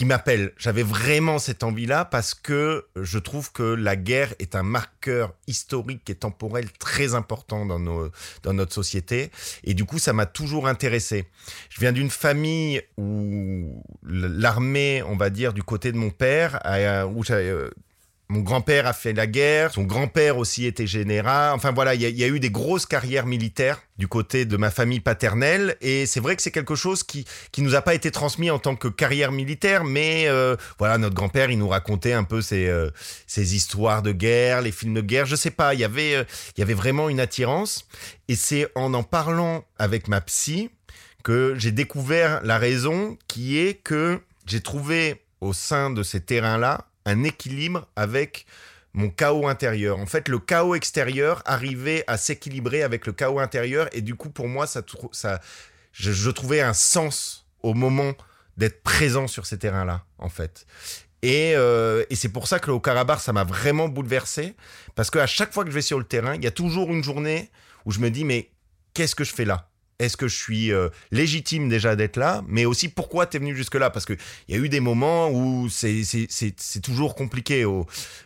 [0.00, 0.52] qui m'appelle.
[0.56, 6.08] J'avais vraiment cette envie-là parce que je trouve que la guerre est un marqueur historique
[6.08, 8.10] et temporel très important dans, nos,
[8.42, 9.30] dans notre société.
[9.62, 11.26] Et du coup, ça m'a toujours intéressé.
[11.68, 16.62] Je viens d'une famille où l'armée, on va dire, du côté de mon père,
[17.14, 17.68] où j'avais euh,
[18.30, 21.52] mon grand-père a fait la guerre, son grand-père aussi était général.
[21.52, 25.00] Enfin voilà, il y, a eu des grosses carrières militaires du côté de ma famille
[25.00, 25.76] paternelle.
[25.80, 28.60] Et c'est vrai que c'est quelque chose qui qui nous a pas été transmis en
[28.60, 32.68] tant que carrière militaire, mais euh, voilà, notre grand-père, il nous racontait un peu ses,
[32.68, 32.90] euh,
[33.26, 35.26] ses histoires de guerre, les films de guerre.
[35.26, 36.24] Je sais pas, il y avait euh,
[36.56, 37.88] il y avait vraiment une attirance.
[38.28, 40.70] Et c'est en en parlant avec ma psy
[41.24, 46.89] que j'ai découvert la raison qui est que j'ai trouvé au sein de ces terrains-là
[47.06, 48.46] un équilibre avec
[48.92, 49.98] mon chaos intérieur.
[49.98, 54.30] En fait, le chaos extérieur arrivait à s'équilibrer avec le chaos intérieur et du coup,
[54.30, 54.82] pour moi, ça,
[55.92, 58.12] je, trouvais un sens au moment
[58.56, 60.66] d'être présent sur ces terrains-là, en fait.
[61.22, 64.56] Et, euh, et c'est pour ça que le Haut-Karabakh, ça m'a vraiment bouleversé,
[64.94, 67.04] parce qu'à chaque fois que je vais sur le terrain, il y a toujours une
[67.04, 67.50] journée
[67.84, 68.50] où je me dis, mais
[68.94, 69.69] qu'est-ce que je fais là?
[70.00, 73.54] Est-ce que je suis euh, légitime déjà d'être là Mais aussi, pourquoi tu es venu
[73.54, 73.90] jusque-là?
[73.90, 76.02] Parce qu'il y a eu des moments où c'est
[76.82, 77.66] toujours compliqué.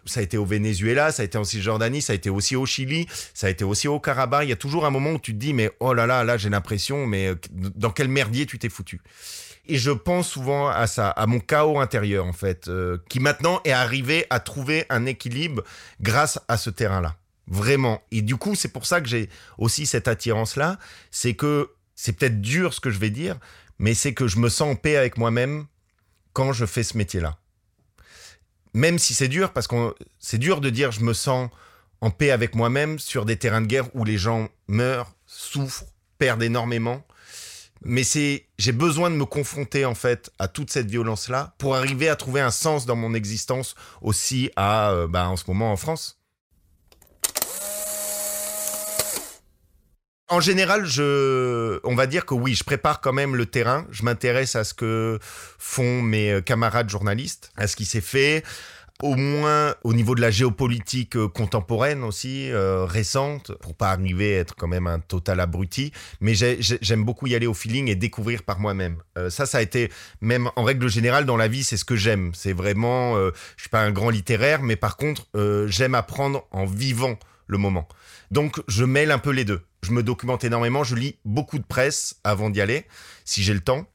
[0.07, 2.65] ça a été au Venezuela, ça a été en Cisjordanie, ça a été aussi au
[2.65, 4.45] Chili, ça a été aussi au Karabakh.
[4.45, 6.37] Il y a toujours un moment où tu te dis, mais oh là là, là
[6.37, 9.01] j'ai l'impression, mais euh, dans quel merdier tu t'es foutu?
[9.67, 13.61] Et je pense souvent à ça, à mon chaos intérieur en fait, euh, qui maintenant
[13.65, 15.65] est arrivé à trouver un équilibre
[16.01, 17.17] grâce à ce terrain-là.
[17.47, 18.03] Vraiment.
[18.11, 19.29] Et du coup, c'est pour ça que j'ai
[19.59, 20.79] aussi cette attirance-là.
[21.11, 23.39] C'est que c'est peut-être dur ce que je vais dire,
[23.79, 25.67] mais c'est que je me sens en paix avec moi-même
[26.33, 27.39] quand je fais ce métier-là.
[28.73, 31.51] Même si c'est dur, parce que c'est dur de dire je me sens
[32.01, 35.85] en paix avec moi-même sur des terrains de guerre où les gens meurent, souffrent,
[36.19, 37.07] perdent énormément.
[37.83, 42.09] Mais c'est, j'ai besoin de me confronter en fait à toute cette violence-là pour arriver
[42.09, 45.77] à trouver un sens dans mon existence aussi à, euh, bah, en ce moment en
[45.77, 46.19] France.
[50.29, 53.87] En général, je, on va dire que oui, je prépare quand même le terrain.
[53.91, 58.43] Je m'intéresse à ce que font mes euh, camarades journalistes, à ce qui s'est fait,
[59.03, 64.39] au moins au niveau de la géopolitique euh, contemporaine aussi, euh, récente, pour pas arriver
[64.39, 65.93] à être quand même un total abruti.
[66.23, 69.03] Mais j'aime beaucoup y aller au feeling et découvrir par moi-même.
[69.29, 72.31] ça, ça a été même en règle générale dans la vie, c'est ce que j'aime.
[72.35, 75.27] C'est vraiment, je suis pas un grand littéraire, mais par contre,
[75.67, 77.87] j'aime apprendre en vivant le moment.
[78.31, 81.65] Donc, je mêle un peu les deux je me documente énormément, je lis beaucoup de
[81.65, 82.87] presse avant d'y aller,
[83.25, 83.87] si j'ai le temps.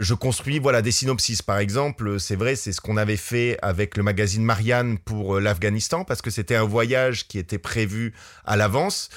[0.00, 3.96] Je construis voilà des synopsis par exemple, c'est vrai, c'est ce qu'on avait fait avec
[3.96, 8.12] le magazine Marianne pour euh, l'Afghanistan parce que c'était un voyage qui était prévu
[8.44, 9.08] à l'avance.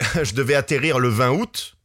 [0.22, 1.76] je devais atterrir le 20 août,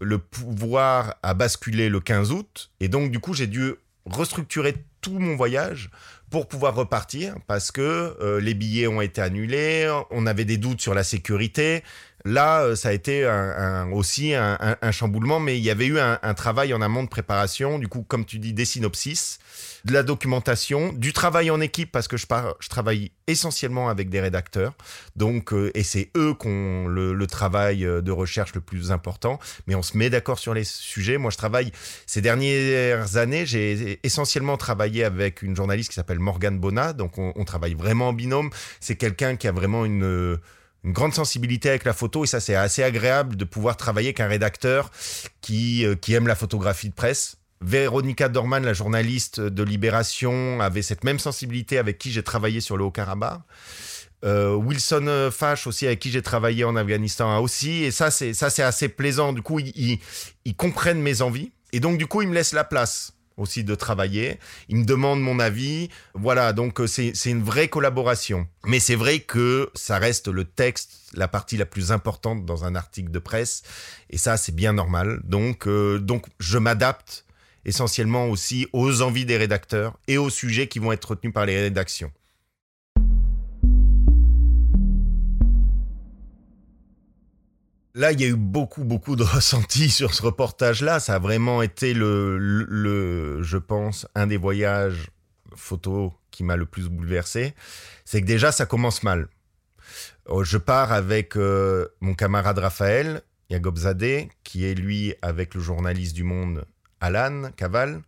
[0.00, 3.74] le pouvoir a basculé le 15 août et donc du coup, j'ai dû
[4.06, 5.90] restructurer tout mon voyage
[6.30, 10.80] pour pouvoir repartir parce que euh, les billets ont été annulés, on avait des doutes
[10.80, 11.82] sur la sécurité.
[12.24, 15.98] Là, euh, ça a été un, aussi un, un, chamboulement, mais il y avait eu
[15.98, 19.38] un, travail en amont de préparation, du coup, comme tu dis, des synopsis,
[19.84, 22.26] de la documentation, du travail en équipe, parce que je,
[22.68, 24.74] travaille essentiellement avec des rédacteurs,
[25.16, 29.74] donc, euh, et c'est eux qui ont le, travail de recherche le plus important, mais
[29.74, 31.18] on se met d'accord sur les sujets.
[31.18, 31.72] Moi, je travaille,
[32.06, 37.44] ces dernières années, j'ai essentiellement travaillé avec une journaliste qui s'appelle Morgane Bona, donc on,
[37.44, 38.50] travaille vraiment en binôme.
[38.80, 40.38] C'est quelqu'un qui a vraiment une
[40.84, 44.20] une grande sensibilité avec la photo et ça c'est assez agréable de pouvoir travailler avec
[44.20, 44.90] un rédacteur
[45.50, 47.37] euh, qui aime la photographie de presse.
[47.60, 52.76] Véronica Dorman, la journaliste de Libération, avait cette même sensibilité avec qui j'ai travaillé sur
[52.76, 53.40] le Haut-Karabakh.
[54.24, 58.88] Euh, Wilson Fash aussi avec qui j'ai travaillé en Afghanistan aussi et ça c'est assez
[58.88, 60.00] plaisant du coup ils,
[60.44, 63.74] ils comprennent mes envies et donc du coup ils me laissent la place aussi de
[63.74, 64.38] travailler.
[64.68, 65.88] Il me demande mon avis.
[66.14, 68.46] Voilà, donc euh, c'est une vraie collaboration.
[68.66, 72.74] Mais c'est vrai que ça reste le texte, la partie la plus importante dans un
[72.74, 73.62] article de presse.
[74.10, 75.20] Et ça, c'est bien normal.
[75.24, 77.24] Donc, euh, donc je m'adapte
[77.68, 81.60] essentiellement aussi aux envies des rédacteurs et aux sujets qui vont être retenus par les
[81.60, 82.10] rédactions.
[87.94, 90.98] Là, il y a eu beaucoup, beaucoup de ressentis sur ce reportage-là.
[90.98, 95.10] Ça a vraiment été le, je pense, un des voyages
[95.54, 97.54] photo qui m'a le plus bouleversé.
[98.04, 99.28] C'est que déjà, ça commence mal.
[100.30, 106.14] Euh, je pars avec euh, mon camarade Raphaël Yagobzadeh, qui est lui avec le journaliste
[106.14, 106.64] du Monde
[107.00, 108.02] Alan Caval,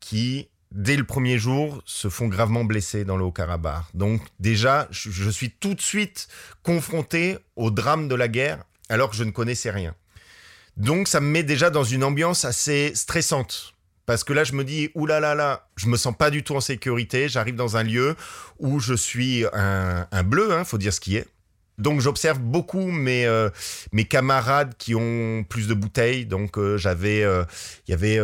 [0.00, 3.84] qui dès le premier jour, se font gravement blesser dans le Haut-Karabakh.
[3.94, 6.28] Donc déjà, je, suis tout de suite
[6.62, 9.94] confronté au drame de la guerre alors que je ne connaissais rien.
[10.76, 13.74] Donc ça me met déjà dans une ambiance assez stressante.
[14.06, 16.42] Parce que là, je me dis, oulala, là, là, là, je me sens pas du
[16.42, 17.28] tout en sécurité.
[17.28, 18.16] J'arrive dans un lieu
[18.58, 21.26] où je suis un, bleu, hein, faut dire ce qui est.
[21.82, 23.50] Donc j'observe beaucoup mes euh,
[23.92, 26.24] mes camarades qui ont plus de bouteilles.
[26.24, 27.44] Donc euh, j'avais euh,
[27.86, 28.20] il y avait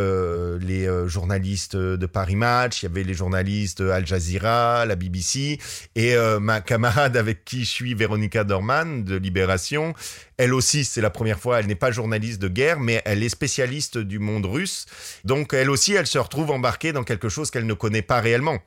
[0.59, 5.59] les journalistes de Paris Match, il y avait les journalistes Al Jazeera, la BBC
[5.95, 9.93] et ma camarade avec qui je suis Véronica Dorman de Libération.
[10.37, 13.29] Elle aussi, c'est la première fois, elle n'est pas journaliste de guerre, mais elle est
[13.29, 14.85] spécialiste du monde russe.
[15.25, 18.59] Donc elle aussi, elle se retrouve embarquée dans quelque chose qu'elle ne connaît pas réellement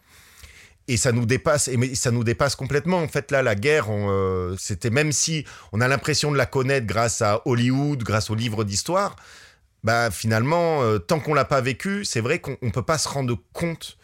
[0.89, 2.99] et ça nous dépasse et ça nous dépasse complètement.
[2.99, 6.87] En fait là la guerre euh, c'était même si on a l'impression de la connaître
[6.87, 9.17] grâce à Hollywood grâce aux livres d'histoire
[9.85, 13.37] bah finalement euh, tant qu'on l'a pas vécu c'est vrai qu'on peut pas se rendre
[13.53, 13.99] compte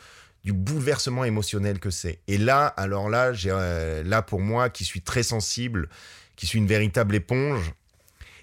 [0.44, 2.20] du bouleversement émotionnel que c'est.
[2.28, 5.88] Et là alors là j'ai euh, là pour moi qui suis très sensible
[6.36, 7.72] qui suis une véritable éponge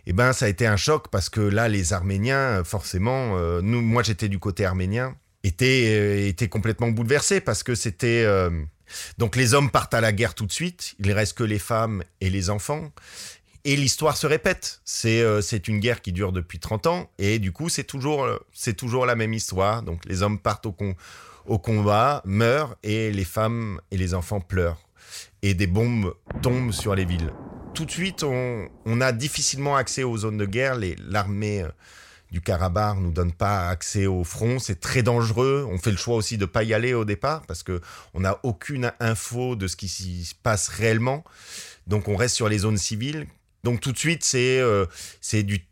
[0.08, 3.82] et eh ben ça a été un choc parce que là les Arméniens forcément nous
[3.82, 5.16] moi j'étais du côté arménien
[5.46, 8.24] était, euh, était complètement bouleversé parce que c'était...
[8.26, 8.50] Euh,
[9.18, 12.04] donc les hommes partent à la guerre tout de suite, il reste que les femmes
[12.22, 12.92] et les enfants.
[13.68, 14.82] Et l'histoire se répète.
[14.86, 18.28] C'est euh, une guerre qui dure depuis 30 ans et du coup c'est toujours
[18.78, 19.82] toujours la même histoire.
[19.82, 24.80] Donc les hommes partent au combat, meurent et les femmes et les enfants pleurent.
[25.42, 27.34] Et des bombes tombent sur les villes.
[27.74, 30.78] Tout de suite on, on a difficilement accès aux zones de guerre.
[31.00, 31.66] L'armée
[32.36, 35.66] du Karabakh nous donne pas accès au front, c'est très dangereux.
[35.72, 37.80] On fait le choix aussi de pas y aller au départ parce que
[38.14, 41.24] on n'a aucune info de ce qui s'y passe réellement.
[41.88, 43.26] Donc on reste sur les zones civiles.
[43.64, 44.86] Donc tout de suite c'est euh,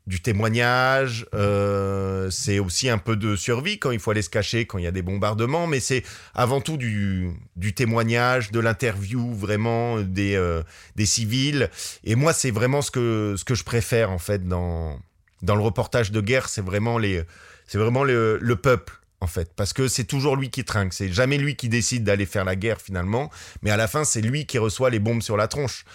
[0.07, 4.65] du, témoignage, euh, c'est aussi un peu de survie quand il faut aller se cacher
[4.65, 9.33] quand il y a des bombardements, mais c'est avant tout du, du témoignage, de l'interview
[9.33, 10.63] vraiment des euh,
[10.95, 11.69] des civils.
[12.05, 14.97] Et moi c'est vraiment ce que ce que je préfère en fait dans
[15.43, 17.23] dans le reportage de guerre, c'est vraiment les,
[17.67, 20.93] c'est vraiment le, peuple en fait, parce que c'est toujours lui qui trinque.
[20.93, 23.29] C'est jamais lui qui décide d'aller faire la guerre finalement,
[23.61, 25.85] mais à la fin, c'est lui qui reçoit les bombes sur la tronche.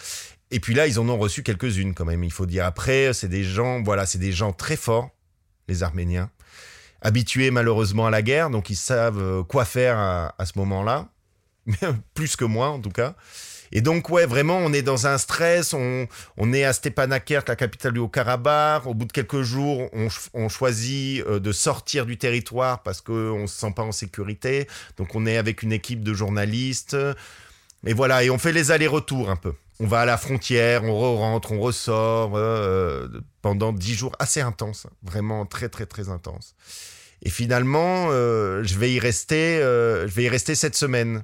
[0.51, 2.25] Et puis là, ils en ont reçu quelques-unes quand même.
[2.25, 5.11] Il faut dire après, c'est des gens, voilà, c'est des gens très forts,
[5.67, 6.31] les Arméniens,
[7.03, 11.09] habitués malheureusement à la guerre, donc ils savent euh, quoi faire à, à ce moment-là,
[12.15, 13.15] plus que moi en tout cas.
[13.73, 15.75] Et donc, ouais, vraiment, on est dans un stress.
[15.75, 18.87] On, on est à Stepanakert, la capitale du Haut-Karabakh.
[18.87, 23.43] Au bout de quelques jours, on, on choisit euh, de sortir du territoire parce qu'on
[23.43, 24.67] ne se sent pas en sécurité.
[24.97, 26.97] Donc, on est avec une équipe de journalistes.
[27.87, 29.53] Et voilà, et on fait les allers-retours un peu.
[29.81, 33.07] On va à la frontière, on re rentre, on ressort euh,
[33.43, 36.57] pendant dix jours assez intenses, vraiment très très très intenses.
[37.23, 41.23] Et finalement, euh, je vais y rester, je vais y rester cette semaine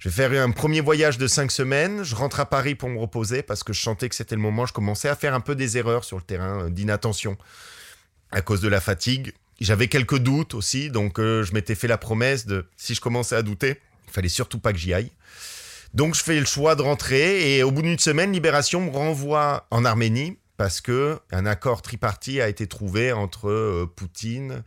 [0.00, 2.02] je vais faire un premier voyage de cinq semaines.
[2.04, 4.64] Je rentre à Paris pour me reposer parce que je sentais que c'était le moment.
[4.64, 7.36] Je commençais à faire un peu des erreurs sur le terrain, euh, d'inattention
[8.30, 9.34] à cause de la fatigue.
[9.60, 13.42] J'avais quelques doutes aussi, donc je m'étais fait la promesse de si je commençais à
[13.42, 15.10] douter, il fallait surtout pas que j'y aille.
[15.92, 19.66] Donc je fais le choix de rentrer et au bout d'une semaine, Libération me renvoie
[19.70, 24.62] en Arménie parce que un accord tripartite a été trouvé entre Poutine,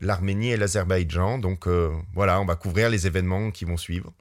[0.00, 1.38] l'Arménie et l'Azerbaïdjan.
[1.38, 1.66] Donc
[2.14, 4.12] voilà, on va couvrir les événements qui vont suivre.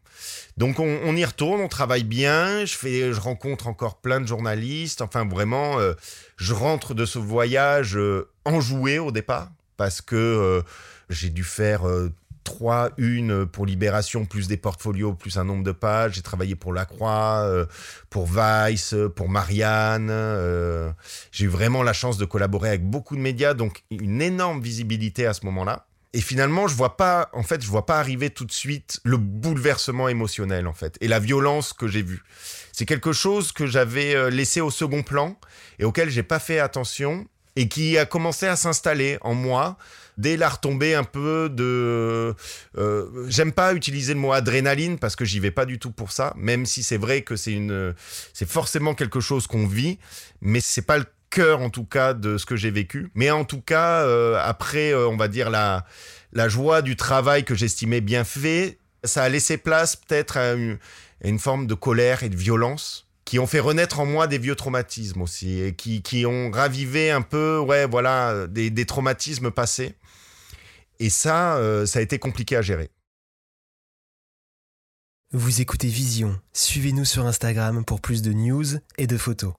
[0.57, 5.01] Donc on, y retourne, on travaille bien, je fais, je rencontre encore plein de journalistes.
[5.01, 5.93] Enfin vraiment, euh,
[6.37, 10.61] je rentre de ce voyage euh, enjoué au départ parce que euh,
[11.09, 11.81] j'ai dû faire
[12.45, 16.13] trois une pour Libération, plus des portfolios, plus un nombre de pages.
[16.13, 17.47] J'ai travaillé pour La Croix,
[18.09, 20.13] pour Vice, pour Marianne.
[21.31, 25.25] j'ai eu vraiment la chance de collaborer avec beaucoup de médias, donc une énorme visibilité
[25.25, 25.85] à ce moment-là.
[26.15, 29.17] Et finalement, je vois pas, en fait, je vois pas arriver tout de suite le
[29.17, 32.23] bouleversement émotionnel, en fait, et la violence que j'ai vue.
[32.71, 35.37] C'est quelque chose que j'avais euh, laissé au second plan
[35.77, 39.77] et auquel j'ai pas fait attention et qui a commencé à s'installer en moi
[40.17, 42.33] dès la retombée un peu de
[42.77, 46.11] euh, j'aime pas utiliser le mot adrénaline parce que j'y vais pas du tout pour
[46.11, 47.93] ça même si c'est vrai que c'est une
[48.33, 49.99] c'est forcément quelque chose qu'on vit
[50.41, 53.11] mais c'est pas le cœur en tout cas de ce que j'ai vécu.
[53.15, 55.85] Mais en tout cas, euh, après, euh, on va dire la,
[56.33, 61.39] la joie du travail que j'estimais bien fait, ça a laissé place peut-être à, une,
[61.39, 65.21] forme de colère et de violence qui ont fait renaître en moi des vieux traumatismes
[65.21, 69.95] aussi et qui, qui ont ravivé un peu, ouais, voilà, des, des traumatismes passés.
[70.99, 72.89] Et ça, euh, ça a été compliqué à gérer.
[75.31, 76.39] Vous écoutez Vision.
[76.53, 78.65] Suivez-nous sur Instagram pour plus de news
[78.97, 79.53] et de photos.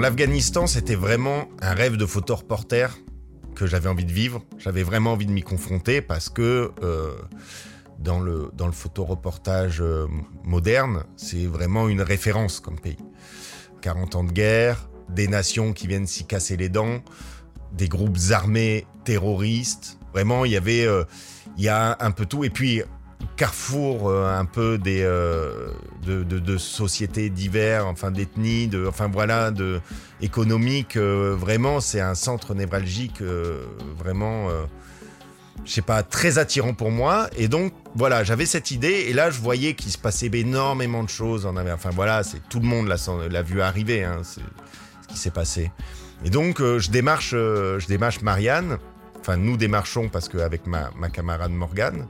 [0.00, 2.86] L'Afghanistan, c'était vraiment un rêve de photoreporter
[3.54, 4.42] que j'avais envie de vivre.
[4.56, 7.12] J'avais vraiment envie de m'y confronter parce que euh,
[7.98, 10.06] dans le, dans le photoreportage euh,
[10.42, 12.96] moderne, c'est vraiment une référence comme pays.
[13.82, 17.02] 40 ans de guerre, des nations qui viennent s'y casser les dents,
[17.72, 19.98] des groupes armés terroristes.
[20.14, 21.04] Vraiment, il y avait, euh,
[21.58, 22.42] il y a un peu tout.
[22.42, 22.82] Et puis,
[23.36, 25.70] carrefour euh, un peu des euh,
[26.02, 29.80] de, sociétés diverses, enfin d'ethnies, de enfin voilà, de
[30.20, 30.96] économiques.
[30.96, 33.22] Euh, vraiment, c'est un centre névralgique
[33.98, 34.48] vraiment,
[35.64, 37.28] je sais pas, très attirant pour moi.
[37.36, 41.08] Et donc voilà, j'avais cette idée et là je voyais qu'il se passait énormément de
[41.08, 41.46] choses.
[41.46, 44.04] Enfin voilà, c'est tout le monde l'a vu arriver.
[44.04, 44.40] Hein, ce
[45.08, 45.70] qui s'est passé.
[46.24, 48.78] Et donc je démarche, je démarche Marianne.
[49.20, 52.06] Enfin, nous démarchons parce qu'avec ma, ma camarade Morgane.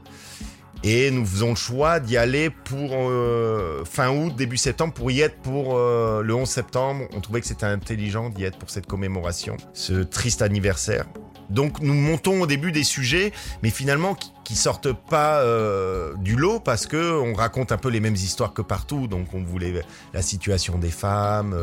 [0.83, 5.21] Et nous faisons le choix d'y aller pour euh, fin août, début septembre, pour y
[5.21, 7.05] être pour euh, le 11 septembre.
[7.13, 11.05] On trouvait que c'était intelligent d'y être pour cette commémoration, ce triste anniversaire.
[11.51, 16.59] Donc nous montons au début des sujets, mais finalement qui, sortent pas euh, du lot
[16.59, 19.07] parce que on raconte un peu les mêmes histoires que partout.
[19.07, 19.73] Donc on voulait
[20.13, 21.55] la situation des femmes,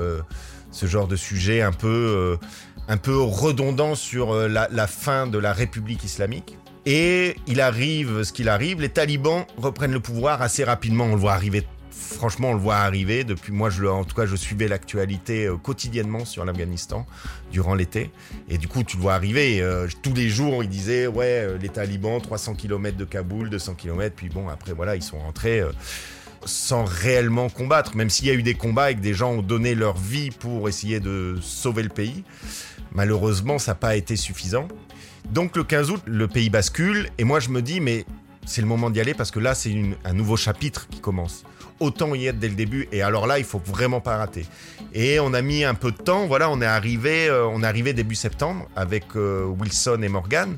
[0.70, 2.38] ce genre de sujet un peu
[2.88, 6.56] un peu redondant sur la fin de la République islamique.
[6.86, 11.20] Et il arrive ce qu'il arrive, les talibans reprennent le pouvoir assez rapidement, on le
[11.20, 11.64] voit arriver
[12.08, 13.24] franchement, on le voit arriver.
[13.24, 17.06] Depuis moi, je, en tout cas, je suivais l'actualité euh, quotidiennement sur l'Afghanistan
[17.52, 18.10] durant l'été.
[18.48, 19.60] Et du coup, tu le vois arriver.
[19.60, 23.74] Euh, tous les jours, ils disaient, ouais, euh, les talibans, 300 km de Kaboul, 200
[23.74, 24.14] km.
[24.16, 25.62] Puis bon, après, voilà, ils sont rentrés
[26.44, 27.96] sans réellement combattre.
[27.96, 30.30] Même s'il y a eu des combats et que des gens ont donné leur vie
[30.30, 32.24] pour essayer de sauver le pays.
[32.92, 34.68] Malheureusement, ça n'a pas été suffisant.
[35.30, 38.06] Donc le 15 août, le pays bascule et moi je me dis mais
[38.46, 39.74] c'est le moment d'y aller parce que là c'est
[40.04, 41.44] un nouveau chapitre qui commence.
[41.80, 44.46] Autant y être dès le début et alors là il faut vraiment pas rater.
[44.94, 47.66] Et on a mis un peu de temps, voilà, on est arrivé, euh, on est
[47.66, 50.56] arrivé début septembre avec euh, Wilson et Morgan.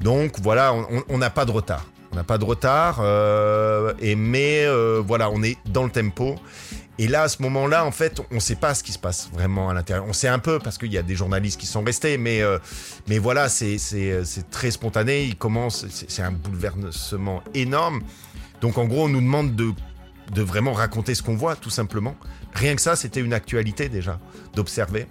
[0.00, 0.74] Donc voilà,
[1.08, 1.84] on n'a pas de retard.
[2.12, 4.66] On n'a pas de retard, euh, et mais
[5.00, 6.36] voilà, on est dans le tempo.
[6.98, 9.28] Et là, à ce moment-là, en fait, on ne sait pas ce qui se passe
[9.32, 10.06] vraiment à l'intérieur.
[10.08, 12.58] On sait un peu parce qu'il y a des journalistes qui sont restés, mais, euh,
[13.06, 13.78] mais voilà, c'est
[14.50, 15.24] très spontané.
[15.24, 18.00] Il commence, c'est un bouleversement énorme.
[18.62, 19.72] Donc, en gros, on nous demande de,
[20.32, 22.16] de vraiment raconter ce qu'on voit, tout simplement.
[22.54, 24.18] Rien que ça, c'était une actualité déjà,
[24.54, 25.06] d'observer.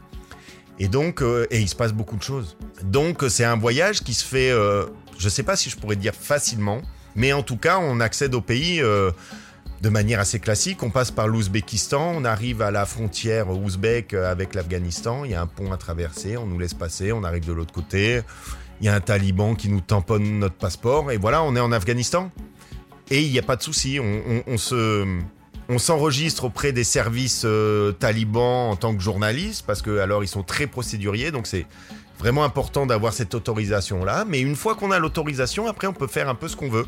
[0.80, 2.58] Et donc, euh, et il se passe beaucoup de choses.
[2.84, 4.88] Donc, c'est un voyage qui se fait, euh,
[5.20, 6.82] je ne sais pas si je pourrais dire facilement,
[7.16, 8.82] mais en tout cas, on accède au pays
[9.82, 10.84] de manière assez classique.
[10.84, 15.42] On passe par l'Ouzbékistan, on arrive à la frontière ouzbek avec l'Afghanistan, il y a
[15.42, 18.22] un pont à traverser, on nous laisse passer, on arrive de l'autre côté,
[18.82, 21.72] il y a un taliban qui nous tamponne notre passeport, et voilà, on est en
[21.72, 22.32] Afghanistan.
[23.12, 25.06] Et il n'y a pas de souci, on, se...
[25.68, 30.28] On s'enregistre auprès des services euh, talibans en tant que journaliste parce que alors ils
[30.28, 31.66] sont très procéduriers donc c'est
[32.20, 36.06] vraiment important d'avoir cette autorisation là mais une fois qu'on a l'autorisation après on peut
[36.06, 36.86] faire un peu ce qu'on veut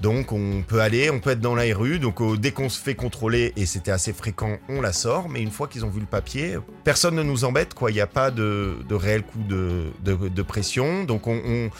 [0.00, 1.98] Donc on peut aller, on peut être dans la rue.
[1.98, 5.28] Donc euh, dès qu'on se fait contrôler, et c'était assez fréquent, on la sort.
[5.28, 7.74] Mais une fois qu'ils ont vu le papier, personne ne nous embête.
[7.74, 7.90] quoi.
[7.90, 11.04] Il n'y a pas de, réel coup de, pression.
[11.04, 11.70] Donc on,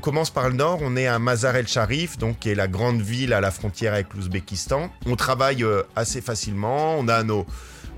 [0.00, 0.78] commence par le nord.
[0.82, 3.94] On est à Mazar el Sharif, donc qui est la grande ville à la frontière
[3.94, 4.90] avec l'Ouzbékistan.
[5.06, 6.96] On travaille euh, assez facilement.
[6.98, 7.46] On a nos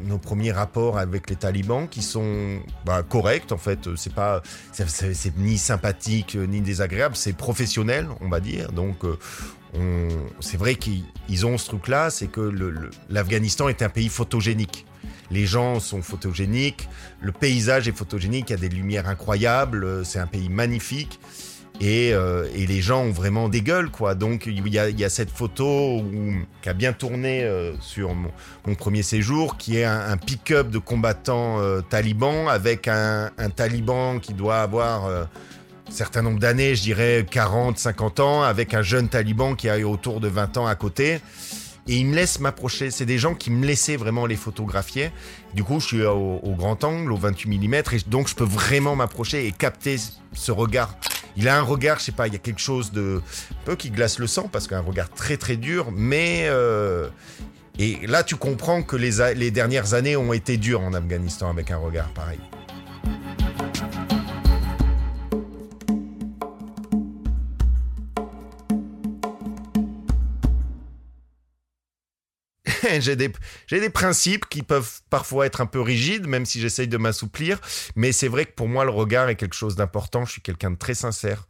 [0.04, 3.94] nos premiers rapports avec les talibans qui sont bah, corrects en fait.
[3.96, 4.42] C'est pas
[4.72, 7.16] c'est ni sympathique ni désagréable.
[7.16, 8.72] C'est professionnel on va dire.
[8.72, 10.08] Donc euh,
[10.40, 12.52] c'est vrai qu'ils ont ce truc là c'est que
[13.08, 14.86] l'Afghanistan est un pays photogénique.
[15.30, 16.88] Les gens sont photogéniques,
[17.20, 21.20] le paysage est photogénique, il y a des lumières incroyables, c'est un pays magnifique.
[21.82, 24.14] Euh, et, les gens ont vraiment des gueules, quoi.
[24.14, 26.04] Donc il y a, cette photo
[26.62, 31.58] qui a bien tourné euh, sur mon, premier séjour, qui est un, pick-up de combattants
[31.60, 35.28] euh, talibans avec un, taliban qui doit avoir un
[35.90, 40.20] certain nombre d'années, je dirais 40, 50 ans, avec un jeune taliban qui a autour
[40.20, 41.20] de 20 ans à côté.
[41.88, 42.90] Et ils me laissent m'approcher.
[42.90, 45.10] C'est des gens qui me laissaient vraiment les photographier.
[45.54, 48.94] Du coup, je suis au grand angle, au 28 mm, et donc je peux vraiment
[48.94, 49.96] m'approcher et capter
[50.32, 50.94] ce regard
[51.40, 53.22] il a un regard, je sais pas, il y a quelque chose de
[53.64, 57.08] peu qui glace le sang parce qu'un regard très très dur, mais euh,
[57.78, 61.78] et là tu comprends que les dernières années ont été dures en Afghanistan avec un
[61.78, 62.40] regard pareil.
[73.00, 77.60] J'ai des, principes qui peuvent parfois être un peu rigides, même si j'essaye de m'assouplir.
[77.96, 80.24] Mais c'est vrai que pour moi, le regard est quelque chose d'important.
[80.24, 81.46] Je suis quelqu'un de très sincère.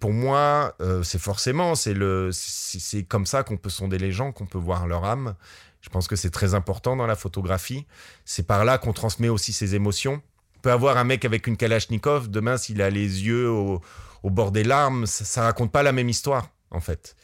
[0.00, 4.32] Pour moi, euh, c'est forcément, c'est le, c'est comme ça qu'on peut sonder les gens,
[4.32, 5.34] qu'on peut voir leur âme.
[5.80, 7.86] Je pense que c'est très important dans la photographie.
[8.24, 10.20] C'est par là qu'on transmet aussi ses émotions.
[10.56, 13.80] On peut avoir un mec avec une Kalachnikov, demain, s'il a les yeux au,
[14.24, 17.16] bord des larmes, ça, ça raconte pas la même histoire en fait.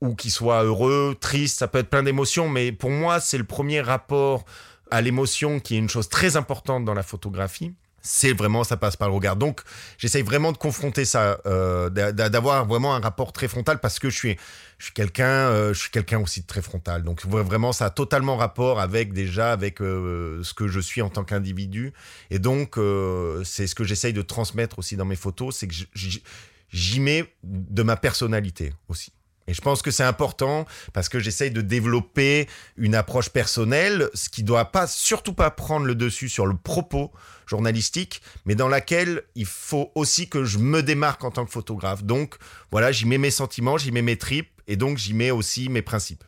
[0.00, 3.44] Ou qu'il soit heureux, triste, ça peut être plein d'émotions, mais pour moi, c'est le
[3.44, 4.44] premier rapport
[4.90, 7.72] à l'émotion qui est une chose très importante dans la photographie.
[8.02, 9.36] C'est vraiment, ça passe par le regard.
[9.36, 9.60] Donc,
[9.98, 14.16] j'essaye vraiment de confronter ça, euh, d'avoir vraiment un rapport très frontal parce que je
[14.16, 14.36] suis,
[14.78, 17.02] je suis quelqu'un, euh, je suis quelqu'un aussi de très frontal.
[17.02, 21.10] Donc, vraiment, ça a totalement rapport avec déjà avec euh, ce que je suis en
[21.10, 21.92] tant qu'individu.
[22.30, 22.78] Et donc,
[23.44, 25.74] c'est ce que j'essaye de transmettre aussi dans mes photos, c'est que
[26.72, 29.12] j'y mets de ma personnalité aussi.
[29.46, 34.28] Et je pense que c'est important parce que j'essaye de développer une approche personnelle, ce
[34.28, 37.10] qui doit pas, surtout pas prendre le dessus sur le propos
[37.46, 42.04] journalistique, mais dans laquelle il faut aussi que je me démarque en tant que photographe.
[42.04, 42.36] Donc
[42.70, 45.82] voilà, j'y mets mes sentiments, j'y mets mes tripes et donc j'y mets aussi mes
[45.82, 46.24] principes.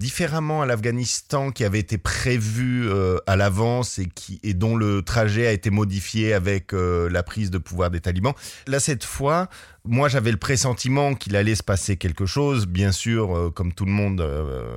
[0.00, 3.98] Différemment à l'Afghanistan qui avait été prévu euh, à l'avance
[4.44, 8.34] et dont le trajet a été modifié avec euh, la prise de pouvoir des talibans.
[8.68, 9.48] Là cette fois,
[9.84, 12.66] moi j'avais le pressentiment qu'il allait se passer quelque chose.
[12.66, 14.20] Bien sûr, euh, comme tout le monde,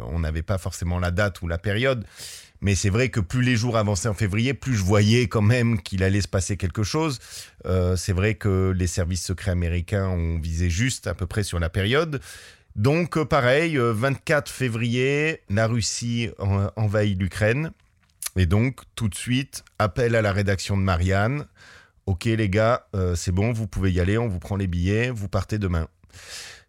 [0.07, 2.03] on n'avait pas forcément la date ou la période.
[2.63, 5.81] Mais c'est vrai que plus les jours avançaient en février, plus je voyais quand même
[5.81, 7.19] qu'il allait se passer quelque chose.
[7.95, 11.69] c'est vrai que les services secrets américains ont visé juste à peu près sur la
[11.69, 12.21] période.
[12.75, 16.29] Donc euh, pareil, 24 euh, février, la Russie
[16.75, 17.71] envahit l'Ukraine.
[18.37, 21.45] Et donc tout de suite, appel à la rédaction de Marianne.
[22.05, 25.09] Ok les gars, euh, c'est bon, vous pouvez y aller, on vous prend les billets,
[25.09, 25.87] vous partez demain.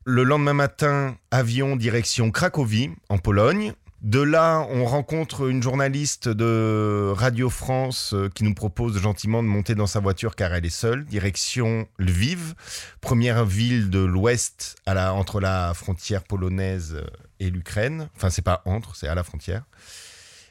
[0.05, 3.73] Le lendemain matin, avion direction Cracovie, en Pologne.
[4.03, 9.49] De là, on rencontre une journaliste de Radio France euh, qui nous propose gentiment de
[9.49, 12.55] monter dans sa voiture car elle est seule, direction Lviv,
[13.01, 17.01] première ville de l'ouest entre la frontière polonaise
[17.39, 18.09] et l'Ukraine.
[18.17, 19.63] Enfin, c'est pas entre, c'est à la frontière.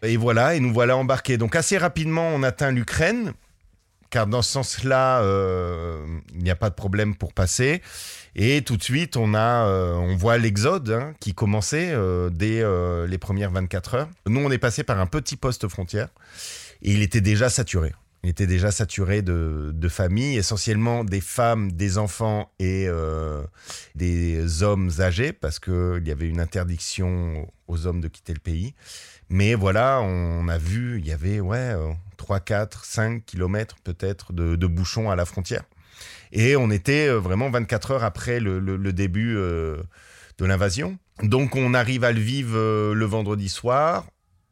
[0.01, 1.37] Et voilà, et nous voilà embarqués.
[1.37, 3.33] Donc assez rapidement, on atteint l'Ukraine,
[4.11, 7.81] car dans ce sens-là, euh, il n'y a pas de problème pour passer.
[8.35, 12.61] Et tout de suite, on a, euh, on voit l'exode hein, qui commençait euh, dès
[12.61, 14.09] euh, les premières 24 heures.
[14.25, 16.09] Nous, on est passé par un petit poste frontière
[16.81, 17.93] et il était déjà saturé.
[18.23, 22.87] Il était déjà saturé de, familles, essentiellement des femmes, des enfants et
[23.95, 28.75] des hommes âgés, parce qu'il y avait une interdiction aux hommes de quitter le pays.
[29.29, 31.73] Mais voilà, on a vu, il y avait ouais,
[32.17, 35.63] 3, 4, 5 kilomètres peut-être de bouchons à la frontière.
[36.31, 39.77] Et on était euh, vraiment 24 heures après le, début euh,
[40.37, 40.97] de l'invasion.
[41.23, 44.05] Donc on arrive à Lviv euh, le vendredi soir.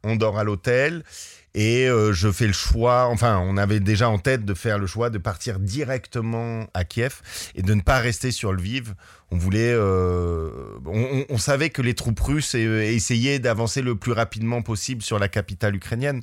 [0.04, 1.02] on dort à l'hôtel
[1.54, 4.86] et euh, je fais le choix, enfin on avait déjà en tête de faire le
[4.86, 7.22] choix de partir directement à Kiev
[7.56, 8.94] et de ne pas rester sur Lviv.
[9.32, 10.50] On voulait, euh,
[10.86, 15.76] on, savait que les troupes russes essayaient d'avancer le plus rapidement possible sur la capitale
[15.76, 16.20] ukrainienne,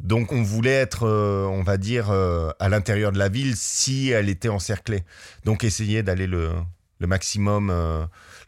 [0.00, 4.28] donc on voulait être, euh, on va dire, à l'intérieur de la ville si elle
[4.28, 5.04] était encerclée.
[5.44, 6.50] Donc essayer d'aller le,
[6.98, 7.72] le maximum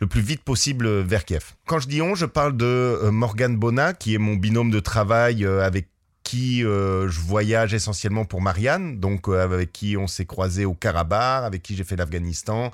[0.00, 1.52] le plus vite possible vers Kiev.
[1.66, 5.44] Quand je dis on, je parle de Morgan Bona, qui est mon binôme de travail
[5.44, 5.89] avec
[6.30, 10.74] qui euh, je voyage essentiellement pour Marianne, donc euh, avec qui on s'est croisé au
[10.74, 12.70] Karabakh, avec qui j'ai fait l'Afghanistan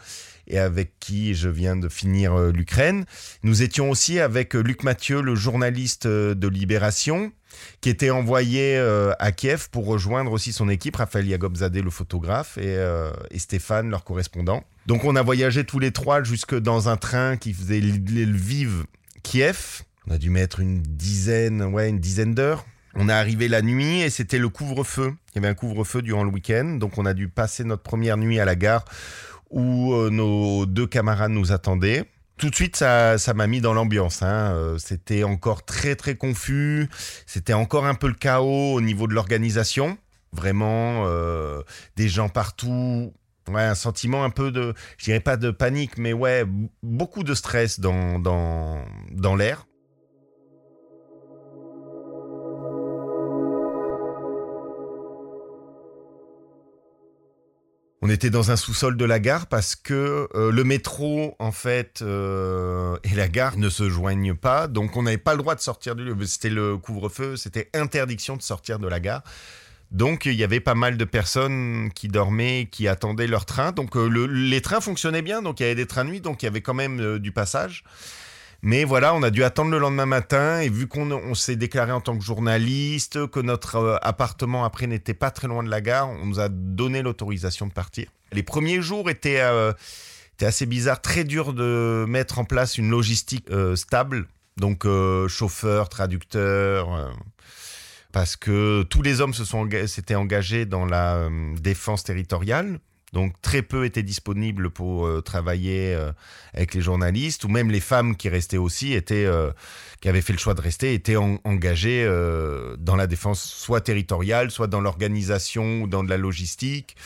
[0.47, 3.07] et avec qui je viens de finir euh, l'Ukraine.
[3.45, 7.33] Nous étions aussi avec Luc Mathieu, le journaliste de Libération,
[7.81, 8.77] qui était envoyé
[9.19, 12.79] à Kiev pour rejoindre aussi son équipe, Raphaël Yagobzadeh, le photographe, et,
[13.39, 14.65] Stéphane, leur correspondant.
[14.85, 18.85] Donc on a voyagé tous les trois jusque dans un train qui faisait le Vive
[19.23, 19.83] Kiev.
[20.07, 22.67] On a dû mettre une dizaine, ouais, une dizaine d'heures.
[22.99, 25.15] On est arrivé la nuit et c'était le couvre-feu.
[25.31, 28.17] Il y avait un couvre-feu durant le week-end, donc on a dû passer notre première
[28.17, 28.85] nuit à la gare
[29.51, 32.05] où euh, nos deux camarades nous attendaient.
[32.39, 34.23] Tout de suite, ça, ça m'a mis dans l'ambiance.
[34.23, 34.53] Hein.
[34.53, 36.89] Euh, c'était encore très très confus.
[37.27, 39.99] C'était encore un peu le chaos au niveau de l'organisation.
[40.33, 41.63] Vraiment, euh,
[41.97, 43.13] des gens partout.
[43.49, 46.45] Ouais, un sentiment un peu de, je dirais pas de panique, mais ouais,
[46.83, 49.67] beaucoup de stress dans dans dans l'air.
[58.07, 62.03] On était dans un sous-sol de la gare parce que euh, le métro, en fait,
[62.03, 64.69] euh, et la gare ne se joignent pas.
[64.69, 66.17] Donc, on n'avait pas le droit de sortir du lieu.
[66.25, 69.25] C'était le couvre-feu, c'était interdiction de sortir de la gare.
[69.91, 73.73] Donc, il y avait pas mal de personnes qui dormaient, qui attendaient leur train.
[73.73, 75.43] Donc, euh, les trains fonctionnaient bien.
[75.43, 76.21] Donc, il y avait des trains nuit.
[76.21, 77.83] Donc, il y avait quand même du passage.
[78.67, 82.01] Mais voilà, on a dû attendre le lendemain matin et vu qu'on s'est déclaré en
[82.01, 86.11] tant que journaliste, que notre euh, appartement après n'était pas très loin de la gare,
[86.11, 88.09] on nous a donné l'autorisation de partir.
[88.33, 89.73] Les premiers jours étaient, euh,
[90.41, 94.85] assez bizarres, très dur de mettre en place une logistique euh, stable, donc
[95.29, 97.15] chauffeur, traducteur
[98.11, 101.29] parce que tous les hommes se sont s'étaient engagés dans la
[101.61, 102.81] défense territoriale.
[103.13, 106.11] Donc très peu étaient disponibles pour euh, travailler euh,
[106.55, 109.53] avec les journalistes, ou même les femmes qui restaient aussi étaient, euh,
[110.01, 112.05] qui avaient fait le choix de rester, étaient engagées
[112.79, 116.97] dans la défense soit territoriale, soit dans l'organisation ou dans de la logistique.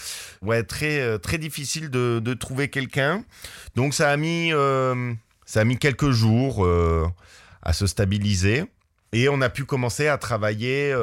[0.42, 3.24] Ouais, très très difficile de, de trouver quelqu'un.
[3.76, 4.52] Donc ça a mis
[5.44, 6.66] ça a mis quelques jours
[7.62, 8.64] à se stabiliser
[9.12, 10.94] et on a pu commencer à travailler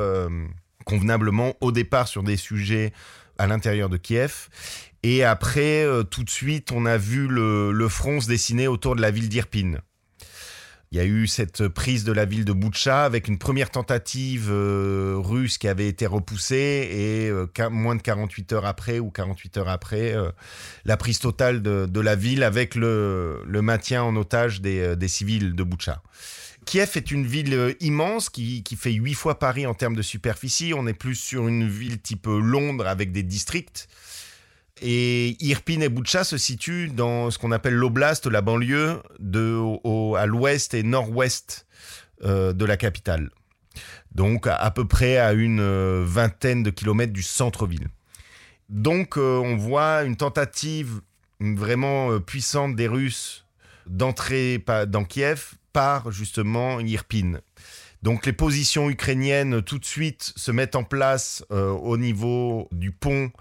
[0.85, 2.93] convenablement au départ sur des sujets
[3.37, 4.49] à l'intérieur de Kiev
[5.09, 9.01] et après, euh, tout de suite, on a vu le, front se dessiner autour de
[9.01, 9.75] la ville d'Irpin.
[10.91, 14.49] Il y a eu cette prise de la ville de Boutcha avec une première tentative
[14.51, 19.57] euh, russe qui avait été repoussée et euh, moins de 48 heures après ou 48
[19.57, 20.13] heures après,
[20.83, 26.01] la prise totale de, la ville avec le, maintien en otage des, civils de Boutcha.
[26.65, 30.73] Kiev est une ville immense qui, qui, fait huit fois Paris en termes de superficie.
[30.75, 33.87] On est plus sur une ville type Londres avec des districts.
[34.81, 40.25] Et Irpin et Boutcha se situent dans ce qu'on appelle l'oblast, la banlieue, de, à
[40.25, 41.65] l'ouest et nord-ouest
[42.23, 43.29] euh, de la capitale.
[44.11, 47.87] Donc à, peu près à une euh, vingtaine de kilomètres du centre-ville.
[48.69, 51.01] Donc euh, on voit une tentative
[51.39, 53.45] vraiment puissante des Russes
[53.85, 57.39] d'entrer dans Kiev par justement Irpin.
[58.01, 63.31] Donc les positions ukrainiennes tout de suite se mettent en place au niveau du pont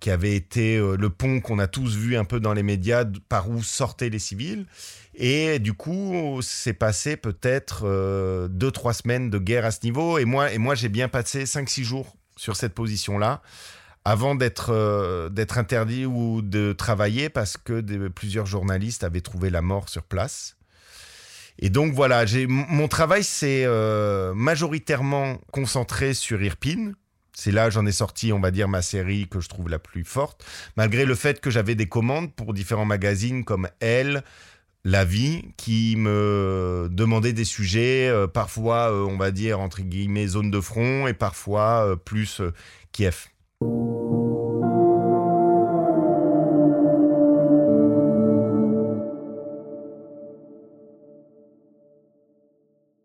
[0.00, 3.04] qui avait été euh, le pont qu'on a tous vu un peu dans les médias
[3.28, 4.66] par où sortaient les civils.
[5.14, 10.18] Et du coup, c'est passé peut-être euh, deux, trois semaines de guerre à ce niveau.
[10.18, 13.42] Et moi, et moi j'ai bien passé cinq, six jours sur cette position-là
[14.04, 19.60] avant d'être euh, d'être interdit ou de travailler parce que plusieurs journalistes avaient trouvé la
[19.60, 20.56] mort sur place.
[21.58, 23.66] Et donc voilà, mon travail s'est
[24.32, 26.94] majoritairement concentré sur Irpine,
[27.38, 30.02] c'est là j'en ai sorti, on va dire, ma série que je trouve la plus
[30.02, 30.44] forte,
[30.76, 34.24] malgré le fait que j'avais des commandes pour différents magazines comme Elle,
[34.84, 40.26] La Vie, qui me demandaient des sujets, euh, parfois, euh, on va dire, entre guillemets,
[40.26, 42.42] zone de front, et parfois euh, plus
[42.90, 43.28] Kiev.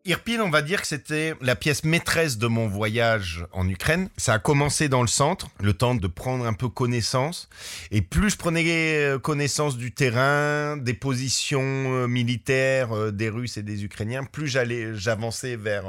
[0.05, 4.09] Irpin, on va dire que c'était la pièce maîtresse de mon voyage en Ukraine.
[4.17, 7.47] Ça a commencé dans le centre, le temps de prendre un peu connaissance.
[7.89, 13.55] Et plus je prenais euh, connaissance du terrain, des positions euh, militaires euh, des Russes
[13.55, 15.85] et des Ukrainiens, plus j'allais, j'avançais vers,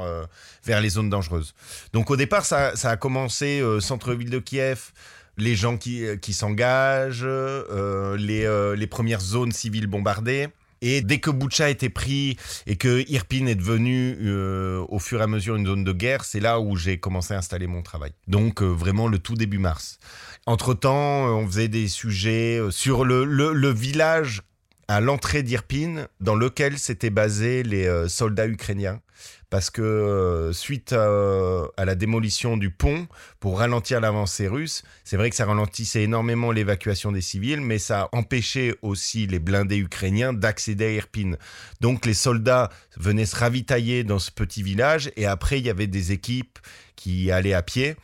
[0.63, 1.53] vers les zones dangereuses.
[1.91, 4.93] Donc au départ, ça, a commencé centre-ville de Kiev,
[5.35, 10.47] les gens qui, qui s'engagent, les, les premières zones civiles bombardées.
[10.81, 15.19] Et dès que Boucha a été pris et que Irpin est devenu euh, au fur
[15.19, 17.81] et à mesure une zone de guerre, c'est là où j'ai commencé à installer mon
[17.81, 18.11] travail.
[18.27, 19.97] Donc euh, vraiment le tout début mars.
[20.45, 24.41] Entre-temps, euh, on faisait des sujets sur le, le village
[24.87, 29.01] à l'entrée d'Irpin dans lequel s'étaient basés les soldats ukrainiens
[29.49, 33.07] parce que euh, suite à, la démolition du pont
[33.39, 38.01] pour ralentir l'avancée russe, c'est vrai que ça ralentissait énormément l'évacuation des civils, mais ça
[38.01, 41.37] a empêché aussi les blindés ukrainiens d'accéder à Irpin.
[41.79, 45.87] Donc les soldats venaient se ravitailler dans ce petit village et après il y avait
[45.87, 46.59] des équipes
[46.95, 47.95] qui allaient à pied.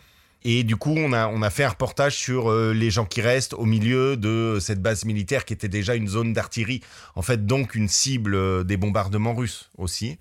[0.44, 3.66] Et du coup, on a, fait un reportage sur euh, les gens qui restent au
[3.66, 6.82] milieu de cette base militaire qui était déjà une zone d'artillerie.
[7.16, 10.18] En fait, donc une cible euh, des bombardements russes aussi.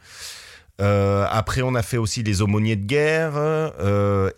[0.82, 3.38] Euh, après, on a fait aussi les aumôniers de guerre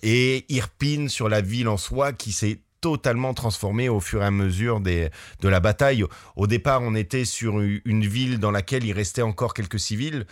[0.02, 4.30] et Irpine sur la ville en soi qui s'est totalement transformée au fur et à
[4.32, 5.08] mesure de
[5.42, 6.04] la bataille.
[6.34, 10.26] Au départ, on était sur une ville dans laquelle il restait encore quelques civils,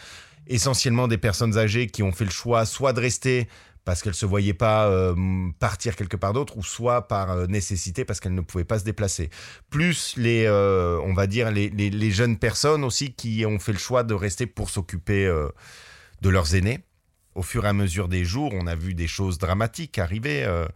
[0.48, 3.48] essentiellement des personnes âgées qui ont fait le choix soit de rester
[3.84, 5.14] parce qu'elles se voyaient pas euh,
[5.58, 9.30] partir quelque part d'autre, ou soit par nécessité parce qu'elles ne pouvaient pas se déplacer.
[9.70, 14.14] Plus les, on va dire les, jeunes personnes aussi qui ont fait le choix de
[14.14, 15.26] rester pour s'occuper
[16.20, 16.80] de leurs aînés.
[17.34, 20.66] Au fur et à mesure des jours, on a vu des choses dramatiques arriver, euh,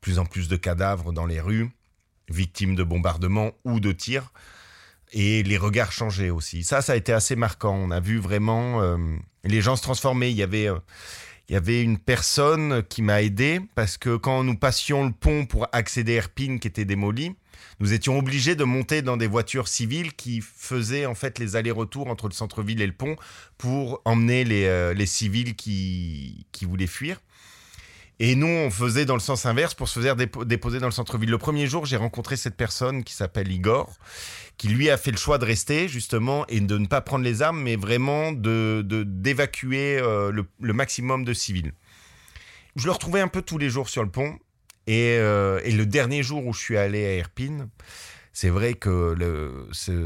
[0.00, 1.70] plus en plus de cadavres dans les rues,
[2.28, 4.32] victimes de bombardements ou de tirs,
[5.12, 6.64] et les regards changeaient aussi.
[6.64, 7.74] Ça, ça a été assez marquant.
[7.74, 8.96] On a vu vraiment euh,
[9.44, 10.30] les gens se transformer.
[10.30, 10.78] Il y avait euh,
[11.52, 15.44] il y avait une personne qui m'a aidé parce que quand nous passions le pont
[15.44, 17.34] pour accéder à Erpin qui était démoli,
[17.78, 22.08] nous étions obligés de monter dans des voitures civiles qui faisaient en fait les allers-retours
[22.08, 23.16] entre le centre-ville et le pont
[23.58, 27.20] pour emmener les, euh, civils qui, qui voulaient fuir.
[28.24, 31.28] Et nous, on faisait dans le sens inverse pour se faire déposer dans le centre-ville.
[31.28, 33.92] Le premier jour, j'ai rencontré cette personne qui s'appelle Igor,
[34.58, 37.42] qui lui a fait le choix de rester justement et de ne pas prendre les
[37.42, 41.72] armes, mais vraiment de d'évacuer euh, le, maximum de civils.
[42.76, 44.38] Je le retrouvais un peu tous les jours sur le pont.
[44.86, 47.70] Et, euh, le dernier jour où je suis allé à Erpin,
[48.32, 49.16] c'est vrai que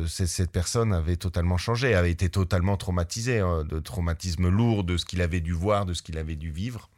[0.06, 5.04] cette personne avait totalement changé, avait été totalement traumatisée, hein, de traumatismes lourds, de ce
[5.04, 6.88] qu'il avait dû voir, de ce qu'il avait dû vivre.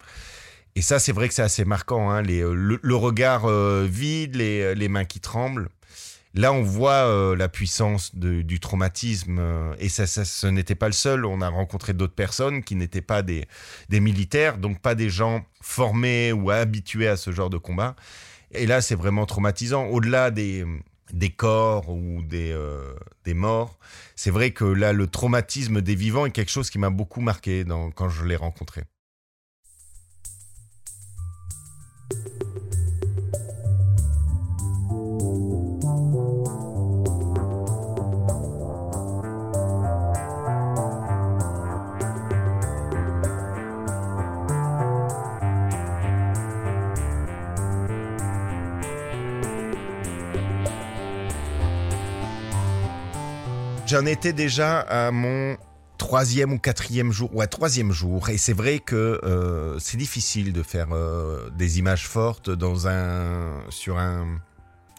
[0.79, 2.09] Et ça, c'est vrai que c'est assez marquant.
[2.09, 5.70] Hein, les, le, regard euh, vide, les, les, mains qui tremblent.
[6.35, 9.39] Là, on voit euh, la puissance du traumatisme.
[9.41, 11.24] Euh, et ça, ce n'était pas le seul.
[11.24, 13.49] On a rencontré d'autres personnes qui n'étaient pas des,
[13.91, 17.97] militaires, donc pas des gens formés ou habitués à ce genre de combat.
[18.53, 19.87] Et là, c'est vraiment traumatisant.
[19.87, 20.64] Au-delà des,
[21.37, 22.55] corps ou des,
[23.35, 23.81] morts,
[24.14, 27.64] c'est vrai que là, le traumatisme des vivants est quelque chose qui m'a beaucoup marqué
[27.97, 28.85] quand je l'ai rencontré.
[53.89, 55.57] J'en étais déjà à mon
[55.97, 60.53] troisième ou quatrième jour, ou à troisième jour, et c'est vrai que euh, c'est difficile
[60.53, 64.26] de faire euh, des images fortes dans un, sur un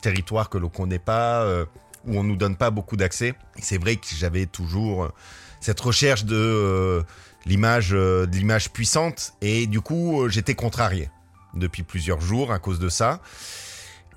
[0.01, 1.65] territoire que l'on connaît pas, euh,
[2.05, 3.33] où on nous donne pas beaucoup d'accès.
[3.61, 5.11] C'est vrai que j'avais toujours
[5.59, 7.03] cette recherche de
[7.45, 11.09] l'image, de l'image puissante, et du coup j'étais contrarié
[11.53, 13.21] depuis plusieurs jours à cause de ça.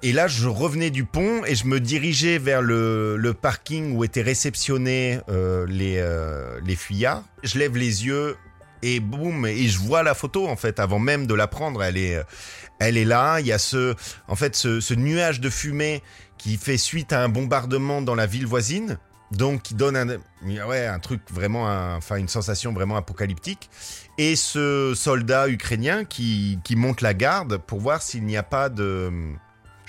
[0.04, 4.22] Et là, je revenais du pont et je me dirigeais vers le, parking où étaient
[4.22, 7.22] réceptionnés euh, les, euh, les fuyards.
[7.44, 8.36] Je lève les yeux
[8.82, 11.84] et boum, et je vois la photo en fait avant même de la prendre.
[11.84, 12.20] Elle est,
[12.88, 13.40] elle est là.
[13.40, 13.94] Il y a ce,
[14.28, 16.02] en fait, ce, nuage de fumée
[16.38, 18.98] qui fait suite à un bombardement dans la ville voisine.
[19.30, 21.64] Donc, qui donne un, ouais, un truc vraiment,
[21.96, 23.70] enfin, une sensation vraiment apocalyptique.
[24.18, 28.68] Et ce soldat ukrainien qui, qui monte la garde pour voir s'il n'y a pas
[28.68, 29.10] de,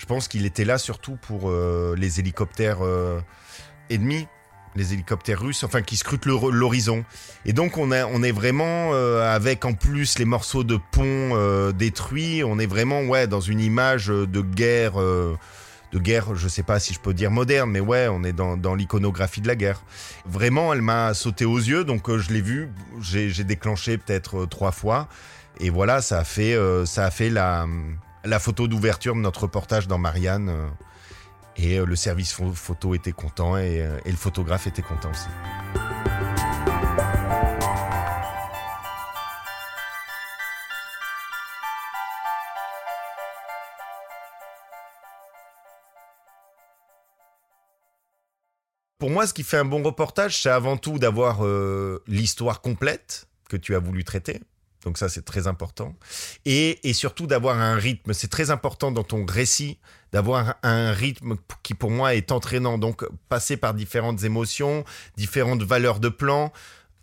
[0.03, 3.21] je pense qu'il était là surtout pour euh, les hélicoptères euh,
[3.89, 4.27] ennemis,
[4.75, 7.05] les hélicoptères russes, enfin qui scrutent l'horizon.
[7.45, 11.71] Et donc on, a, on est vraiment euh, avec en plus les morceaux de pont
[11.71, 14.93] détruits, on est vraiment ouais dans une image de guerre
[15.93, 18.57] de guerre, je sais pas si je peux dire moderne, mais ouais, on est dans,
[18.57, 19.83] dans l'iconographie de la guerre.
[20.25, 22.69] Vraiment, elle m'a sauté aux yeux, donc euh, je l'ai vue,
[22.99, 25.07] j'ai déclenché peut-être euh, trois fois,
[25.59, 27.67] et voilà, ça a fait, euh, ça a fait la,
[28.25, 30.51] la photo d'ouverture de notre reportage dans Marianne.
[31.57, 35.27] Et le service photo était content et, et le photographe était content aussi.
[49.03, 53.27] Pour moi, ce qui fait un bon reportage, c'est avant tout d'avoir euh, l'histoire complète
[53.49, 54.39] que tu as voulu traiter.
[54.83, 55.95] Donc ça, c'est très important.
[56.45, 58.13] Et, surtout d'avoir un rythme.
[58.13, 59.79] C'est très important dans ton récit
[60.11, 62.77] d'avoir un rythme qui, pour moi, est entraînant.
[62.77, 64.83] Donc, passer par différentes émotions,
[65.17, 66.51] différentes valeurs de plan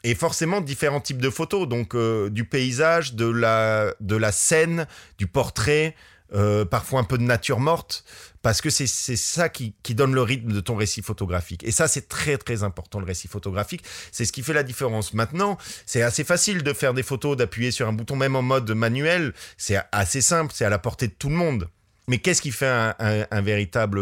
[0.05, 1.67] et forcément différents types de photos.
[1.67, 4.87] Donc, euh, du paysage, de la, de la scène,
[5.19, 5.97] du portrait,
[6.35, 8.05] euh, parfois un peu de nature morte,
[8.43, 11.63] parce que c'est ça qui, qui, donne le rythme de ton récit photographique.
[11.65, 13.83] Et ça, c'est très très important, le récit photographique.
[14.13, 15.13] C'est ce qui fait la différence.
[15.13, 18.71] Maintenant, c'est assez facile de faire des photos, d'appuyer sur un bouton, même en mode
[18.71, 19.35] manuel.
[19.59, 21.69] C'est assez simple, c'est à la portée de tout le monde.
[22.09, 24.01] Mais qu'est-ce qui fait un, un, un véritable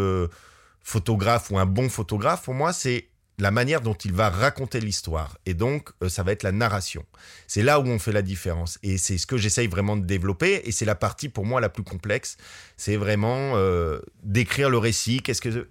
[0.83, 3.09] photographe ou un bon photographe Pour moi, c'est
[3.39, 5.37] la manière dont il va raconter l'histoire.
[5.45, 7.05] Et donc, euh, ça va être la narration.
[7.47, 8.77] C'est là où on fait la différence.
[8.83, 10.61] Et c'est ce que j'essaye vraiment de développer.
[10.65, 12.37] Et c'est la partie, pour moi, la plus complexe.
[12.77, 15.21] C'est vraiment euh, d'écrire le récit.
[15.21, 15.67] Qu'est-ce que,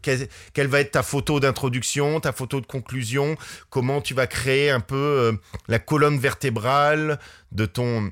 [0.53, 3.37] quelle va être ta photo d'introduction, ta photo de conclusion?
[3.71, 5.33] Comment tu vas créer un peu euh,
[5.69, 7.19] la colonne vertébrale
[7.53, 8.11] de ton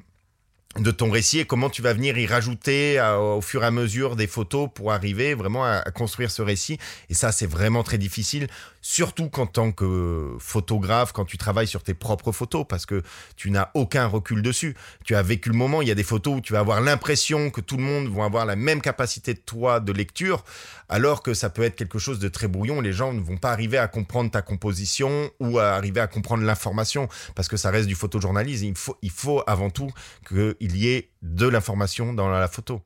[0.78, 4.16] de ton récit et comment tu vas venir y rajouter au fur et à mesure
[4.16, 6.78] des photos pour arriver vraiment à, construire ce récit.
[7.08, 8.48] Et ça, c'est vraiment très difficile,
[8.82, 13.02] surtout qu'en tant que photographe, quand tu travailles sur tes propres photos, parce que
[13.36, 14.76] tu n'as aucun recul dessus.
[15.04, 17.50] Tu as vécu le moment, il y a des photos où tu vas avoir l'impression
[17.50, 20.44] que tout le monde va avoir la même capacité de toi de lecture,
[20.88, 22.80] alors que ça peut être quelque chose de très brouillon.
[22.80, 26.44] Les gens ne vont pas arriver à comprendre ta composition ou à arriver à comprendre
[26.44, 28.66] l'information, parce que ça reste du photojournalisme.
[28.66, 29.90] Il faut, il faut avant tout
[30.24, 32.82] que il y ait de l'information dans la photo.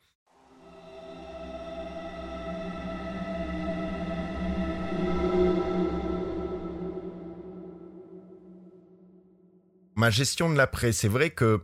[9.97, 11.63] Ma gestion de l'après, c'est vrai que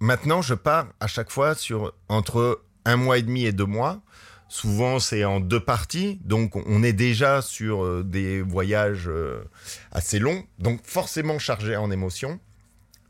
[0.00, 4.00] maintenant je pars à chaque fois sur entre un mois et demi et deux mois.
[4.48, 9.44] Souvent c'est en deux parties, donc on est déjà sur euh, des voyages euh,
[9.92, 12.40] assez longs, donc forcément chargés en émotions.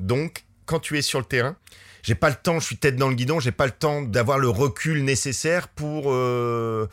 [0.00, 1.56] Donc quand tu es sur le terrain,
[2.08, 4.38] j'ai pas le temps, je suis tête dans le guidon, j'ai pas le temps d'avoir
[4.38, 6.88] le recul nécessaire pour euh,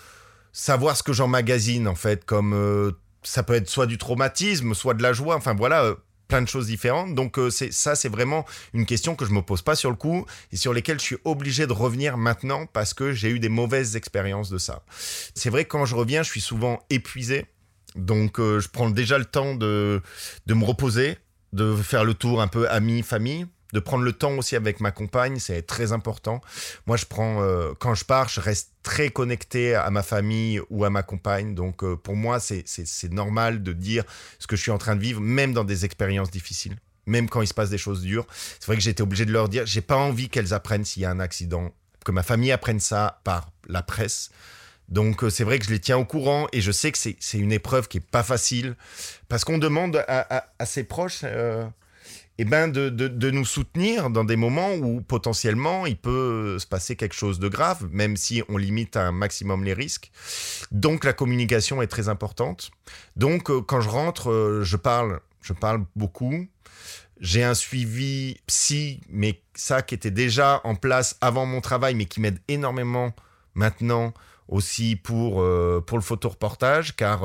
[0.51, 2.91] savoir ce que j'emmagasine en fait, comme euh,
[3.23, 5.95] ça peut être soit du traumatisme, soit de la joie, enfin voilà, euh,
[6.27, 7.15] plein de choses différentes.
[7.15, 8.43] Donc c'est ça, c'est vraiment
[8.73, 11.17] une question que je me pose pas sur le coup et sur lesquelles je suis
[11.23, 14.83] obligé de revenir maintenant parce que j'ai eu des mauvaises expériences de ça.
[15.33, 17.45] C'est vrai que quand je reviens, je suis souvent épuisé.
[17.95, 20.01] Donc je prends déjà le temps de,
[20.45, 21.17] de me reposer,
[21.53, 23.45] de faire le tour un peu amis, famille
[23.75, 26.39] de prendre le temps aussi avec ma compagne, c'est très important.
[26.87, 30.85] Moi, je prends euh, quand je pars, je reste très connecté à ma famille ou
[30.85, 31.55] à ma compagne.
[31.55, 34.05] Donc, euh, pour moi, c'est normal de dire
[34.39, 37.41] ce que je suis en train de vivre, même dans des expériences difficiles, même quand
[37.41, 38.25] il se passe des choses dures.
[38.61, 41.05] C'est vrai que j'étais obligé de leur dire, j'ai pas envie qu'elles apprennent s'il y
[41.05, 41.73] a un accident,
[42.05, 44.29] que ma famille apprenne ça par la presse.
[44.87, 47.37] Donc euh, c'est vrai que je les tiens au courant et je sais que c'est
[47.37, 48.75] une épreuve qui est pas facile
[49.27, 51.25] parce qu'on demande à, ses proches
[52.37, 56.97] eh ben de, de, nous soutenir dans des moments où potentiellement il peut se passer
[56.97, 60.11] quelque chose de grave, même si on limite un maximum les risques.
[60.71, 62.71] Donc la communication est très importante.
[63.15, 66.47] Donc euh, quand je rentre, euh, je parle, je parle beaucoup.
[67.21, 72.05] J'ai un suivi psy, mais ça qui était déjà en place avant mon travail, mais
[72.05, 73.13] qui m'aide énormément
[73.53, 74.13] maintenant
[74.49, 77.23] aussi pour, euh, pour le photoreportage, car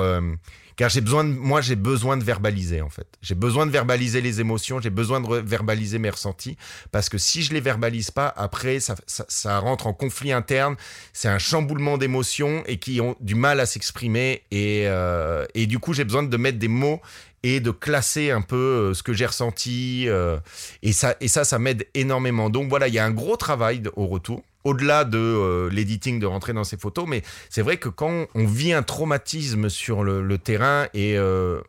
[0.80, 3.06] car j'ai besoin de, moi j'ai besoin de verbaliser en fait.
[3.20, 6.56] J'ai besoin de verbaliser les émotions, j'ai besoin de verbaliser mes ressentis
[6.90, 10.76] parce que si je les verbalise pas, après ça, ça, rentre en conflit interne.
[11.12, 15.78] C'est un chamboulement d'émotions et qui ont du mal à s'exprimer et, euh, et du
[15.78, 17.02] coup j'ai besoin de mettre des mots
[17.42, 20.38] et de classer un peu euh, ce que j'ai ressenti euh,
[20.82, 22.50] et ça et ça ça m'aide énormément.
[22.50, 26.26] Donc voilà, il y a un gros travail au retour au-delà de euh, l'editing, de
[26.26, 30.38] rentrer dans ces photos, mais c'est vrai que quand on vit un traumatisme sur le,
[30.38, 31.60] terrain et euh,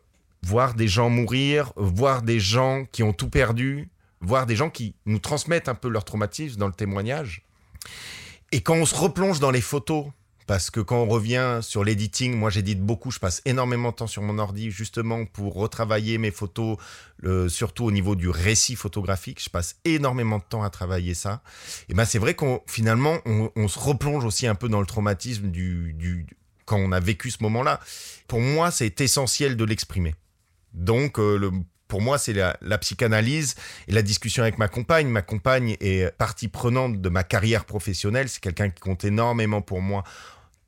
[0.42, 3.88] voir des gens mourir, voir des gens qui ont tout perdu,
[4.20, 7.42] voir des gens qui nous transmettent un peu leur traumatisme dans le témoignage,
[8.50, 10.06] et quand on se replonge dans les photos
[10.46, 14.06] parce que quand on revient sur l'editing, moi j'édite beaucoup, je passe énormément de temps
[14.06, 16.76] sur mon ordi justement pour retravailler mes photos,
[17.48, 19.42] surtout au niveau du récit photographique.
[19.42, 21.42] Je passe énormément de temps à travailler ça.
[21.88, 25.50] Et ben c'est vrai qu'on finalement on, se replonge aussi un peu dans le traumatisme
[25.50, 26.26] du,
[26.64, 27.80] quand on a vécu ce moment-là.
[28.28, 30.14] Pour moi, c'est essentiel de l'exprimer.
[30.74, 31.50] Donc, euh, le,
[31.92, 33.54] pour moi, c'est la, psychanalyse
[33.86, 35.08] et la discussion avec ma compagne.
[35.08, 38.30] Ma compagne est partie prenante de ma carrière professionnelle.
[38.30, 40.02] C'est quelqu'un qui compte énormément pour moi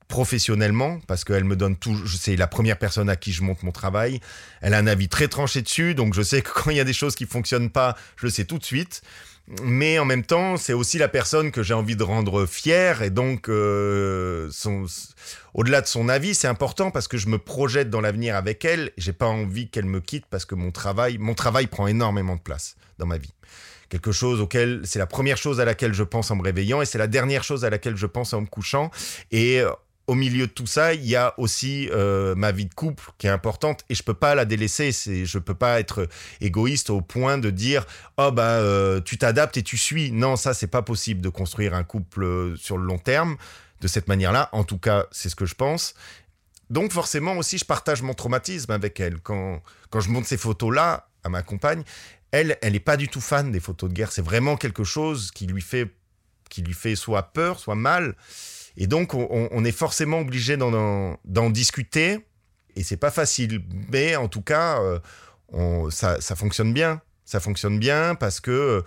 [0.07, 3.73] professionnellement parce qu'elle me donne tout c'est la première personne à qui je montre mon
[3.73, 4.21] travail
[4.61, 6.85] elle a un avis très tranché dessus donc je sais que quand il y a
[6.85, 9.01] des choses qui fonctionnent pas je le sais tout de suite
[9.63, 13.11] mais en même temps, c'est aussi la personne que j'ai envie de rendre fière et
[13.11, 14.51] donc euh,
[15.53, 18.91] au-delà de son avis, c'est important parce que je me projette dans l'avenir avec elle.
[18.97, 22.41] J'ai pas envie qu'elle me quitte parce que mon travail, mon travail prend énormément de
[22.41, 23.35] place dans ma vie.
[23.91, 26.87] Quelque chose auquel c'est la première chose à laquelle je pense en me réveillant et
[26.87, 28.91] c'est la dernière chose à laquelle je pense en me couchant.
[29.31, 29.63] Et
[30.07, 33.27] au milieu de tout ça, il y a aussi euh, ma vie de couple qui
[33.27, 34.93] est importante et je peux pas la délaisser.
[34.93, 36.09] C'est, je peux pas être
[36.41, 37.87] égoïste au point de dire
[38.19, 40.13] oh bah euh, tu t'adaptes et tu suis.
[40.13, 43.37] Non, ça c'est pas possible de construire un couple euh, sur le long terme
[43.81, 44.51] de cette manière-là.
[44.53, 45.95] En tout cas, c'est ce que je pense.
[46.71, 51.09] Donc forcément aussi, je partage mon traumatisme avec elle quand quand je montre ces photos-là
[51.23, 51.83] à ma compagne.
[52.31, 54.13] Elle, elle n'est pas du tout fan des photos de guerre.
[54.13, 55.95] C'est vraiment quelque chose qui lui fait
[56.51, 58.17] qui lui fait soit peur, soit mal.
[58.77, 62.19] Et donc, on, est forcément obligé d'en discuter.
[62.77, 63.63] Et c'est pas facile.
[63.91, 64.81] Mais en tout cas,
[65.55, 67.01] euh, ça, fonctionne bien.
[67.25, 68.83] Ça fonctionne bien parce que euh,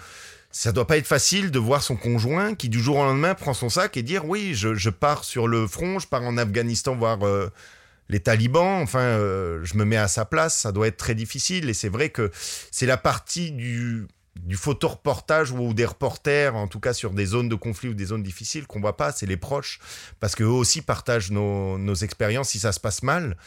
[0.52, 3.54] ça doit pas être facile de voir son conjoint qui, du jour au lendemain, prend
[3.54, 7.26] son sac et dire Oui, je, pars sur le front, je pars en Afghanistan voir.
[7.26, 7.50] Euh,
[8.10, 9.18] les talibans, enfin,
[9.64, 11.70] je me mets à sa place, ça doit être très difficile.
[11.70, 12.32] Et c'est vrai que
[12.72, 14.08] c'est la partie du,
[14.44, 18.06] du photoreportage ou des reporters, en tout cas sur des zones de conflit ou des
[18.06, 19.80] zones difficiles, qu'on voit pas, c'est les proches,
[20.20, 22.50] parce qu'eux aussi partagent nos, expériences.
[22.50, 23.38] Si ça se passe mal,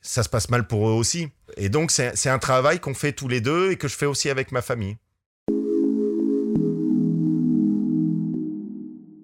[0.00, 1.28] ça se passe mal pour eux aussi.
[1.56, 4.30] Et donc c'est un travail qu'on fait tous les deux et que je fais aussi
[4.30, 4.96] avec ma famille.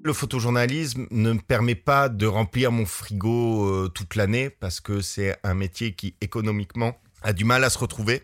[0.04, 5.02] Le photojournalisme ne me permet pas de remplir mon frigo euh, toute l'année parce que
[5.02, 8.22] c'est un métier qui économiquement a du mal à se retrouver.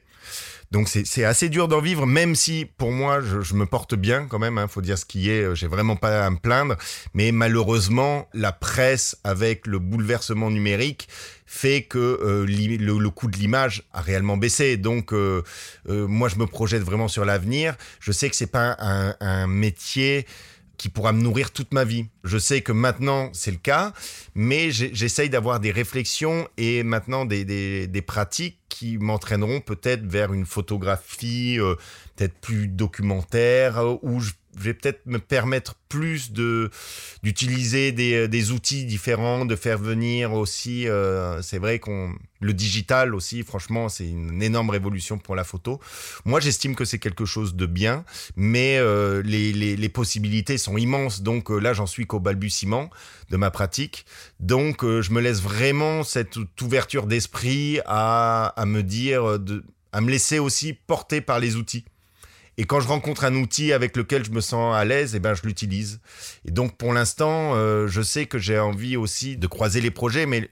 [0.71, 4.41] Donc c'est assez dur d'en vivre, même si pour moi je, me porte bien quand
[4.41, 4.59] même.
[4.59, 5.43] Hein, faut dire ce qui est.
[5.43, 6.77] Euh, j'ai vraiment pas à me plaindre,
[7.13, 11.09] mais malheureusement la presse avec le bouleversement numérique
[11.47, 14.77] fait que euh, le, coût de l'image a réellement baissé.
[14.77, 15.43] Donc euh,
[15.87, 17.77] moi je me projette vraiment sur l'avenir.
[18.01, 20.27] Je sais que c'est pas un métier
[20.77, 22.07] qui pourra me nourrir toute ma vie.
[22.25, 23.93] Je sais que maintenant c'est le cas,
[24.35, 30.47] mais j'essaye d'avoir des réflexions et maintenant des, des, pratiques qui m'entraîneront peut-être vers une
[30.47, 31.77] photographie euh,
[32.17, 36.71] peut-être plus documentaire, euh, où je je vais peut-être me permettre plus de
[37.23, 40.89] d'utiliser des, euh, des, outils différents, de faire venir aussi.
[40.89, 45.81] Euh, c'est vrai qu'on le digital aussi, franchement, c'est une énorme révolution pour la photo.
[46.25, 48.05] Moi, j'estime que c'est quelque chose de bien,
[48.37, 51.23] mais euh, les, les, les, possibilités sont immenses.
[51.23, 52.91] Donc là, j'en suis qu'au balbutiement
[53.31, 54.05] de ma pratique.
[54.41, 60.11] Donc, je me laisse vraiment cette ouverture d'esprit à, à me dire, de, à me
[60.11, 61.87] laisser aussi porter par les outils.
[62.57, 65.35] Et quand je rencontre un outil avec lequel je me sens à l'aise, eh ben
[65.35, 66.01] je l'utilise.
[66.47, 70.27] Et donc pour l'instant, euh, je sais que j'ai envie aussi de croiser les projets,
[70.27, 70.49] mais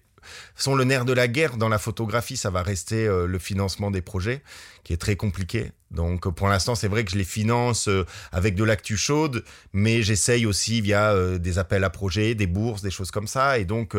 [0.55, 3.91] sont le nerf de la guerre dans la photographie, ça va rester euh, le financement
[3.91, 4.43] des projets,
[4.85, 5.73] qui est très compliqué.
[5.91, 10.03] Donc pour l'instant, c'est vrai que je les finance euh, avec de l'actu chaude, mais
[10.03, 13.59] j'essaye aussi via des appels à projets, des bourses, des choses comme ça.
[13.59, 13.97] Et donc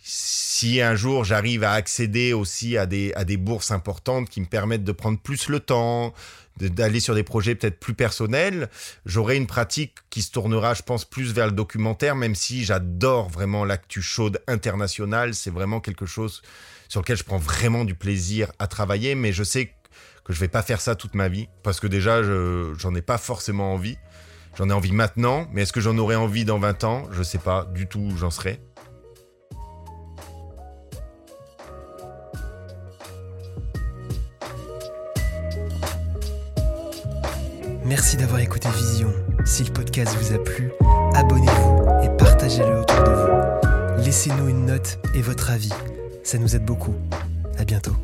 [0.00, 4.46] si un jour j'arrive à accéder aussi à des, à des bourses importantes qui me
[4.46, 6.14] permettent de prendre plus le temps,
[6.58, 8.68] d'aller sur des projets peut-être plus personnels,
[9.06, 13.28] j'aurai une pratique qui se tournera, je pense, plus vers le documentaire, même si j'adore
[13.28, 15.34] vraiment l'actu chaude internationale.
[15.34, 16.42] C'est vraiment quelque chose
[16.88, 19.74] sur lequel je prends vraiment du plaisir à travailler, mais je sais
[20.24, 23.02] que je vais pas faire ça toute ma vie, parce que déjà, je, j'en ai
[23.02, 23.96] pas forcément envie.
[24.56, 27.08] J'en ai envie maintenant, mais est-ce que j'en aurai envie dans 20 ans?
[27.12, 28.60] Je sais pas du tout où j'en serai.
[37.88, 39.10] Merci d'avoir écouté Vision.
[39.46, 40.70] Si le podcast vous a plu,
[41.14, 44.04] abonnez-vous et partagez-le autour de vous.
[44.04, 45.72] Laissez-nous une note et votre avis.
[46.22, 46.94] Ça nous aide beaucoup.
[47.58, 47.96] À bientôt.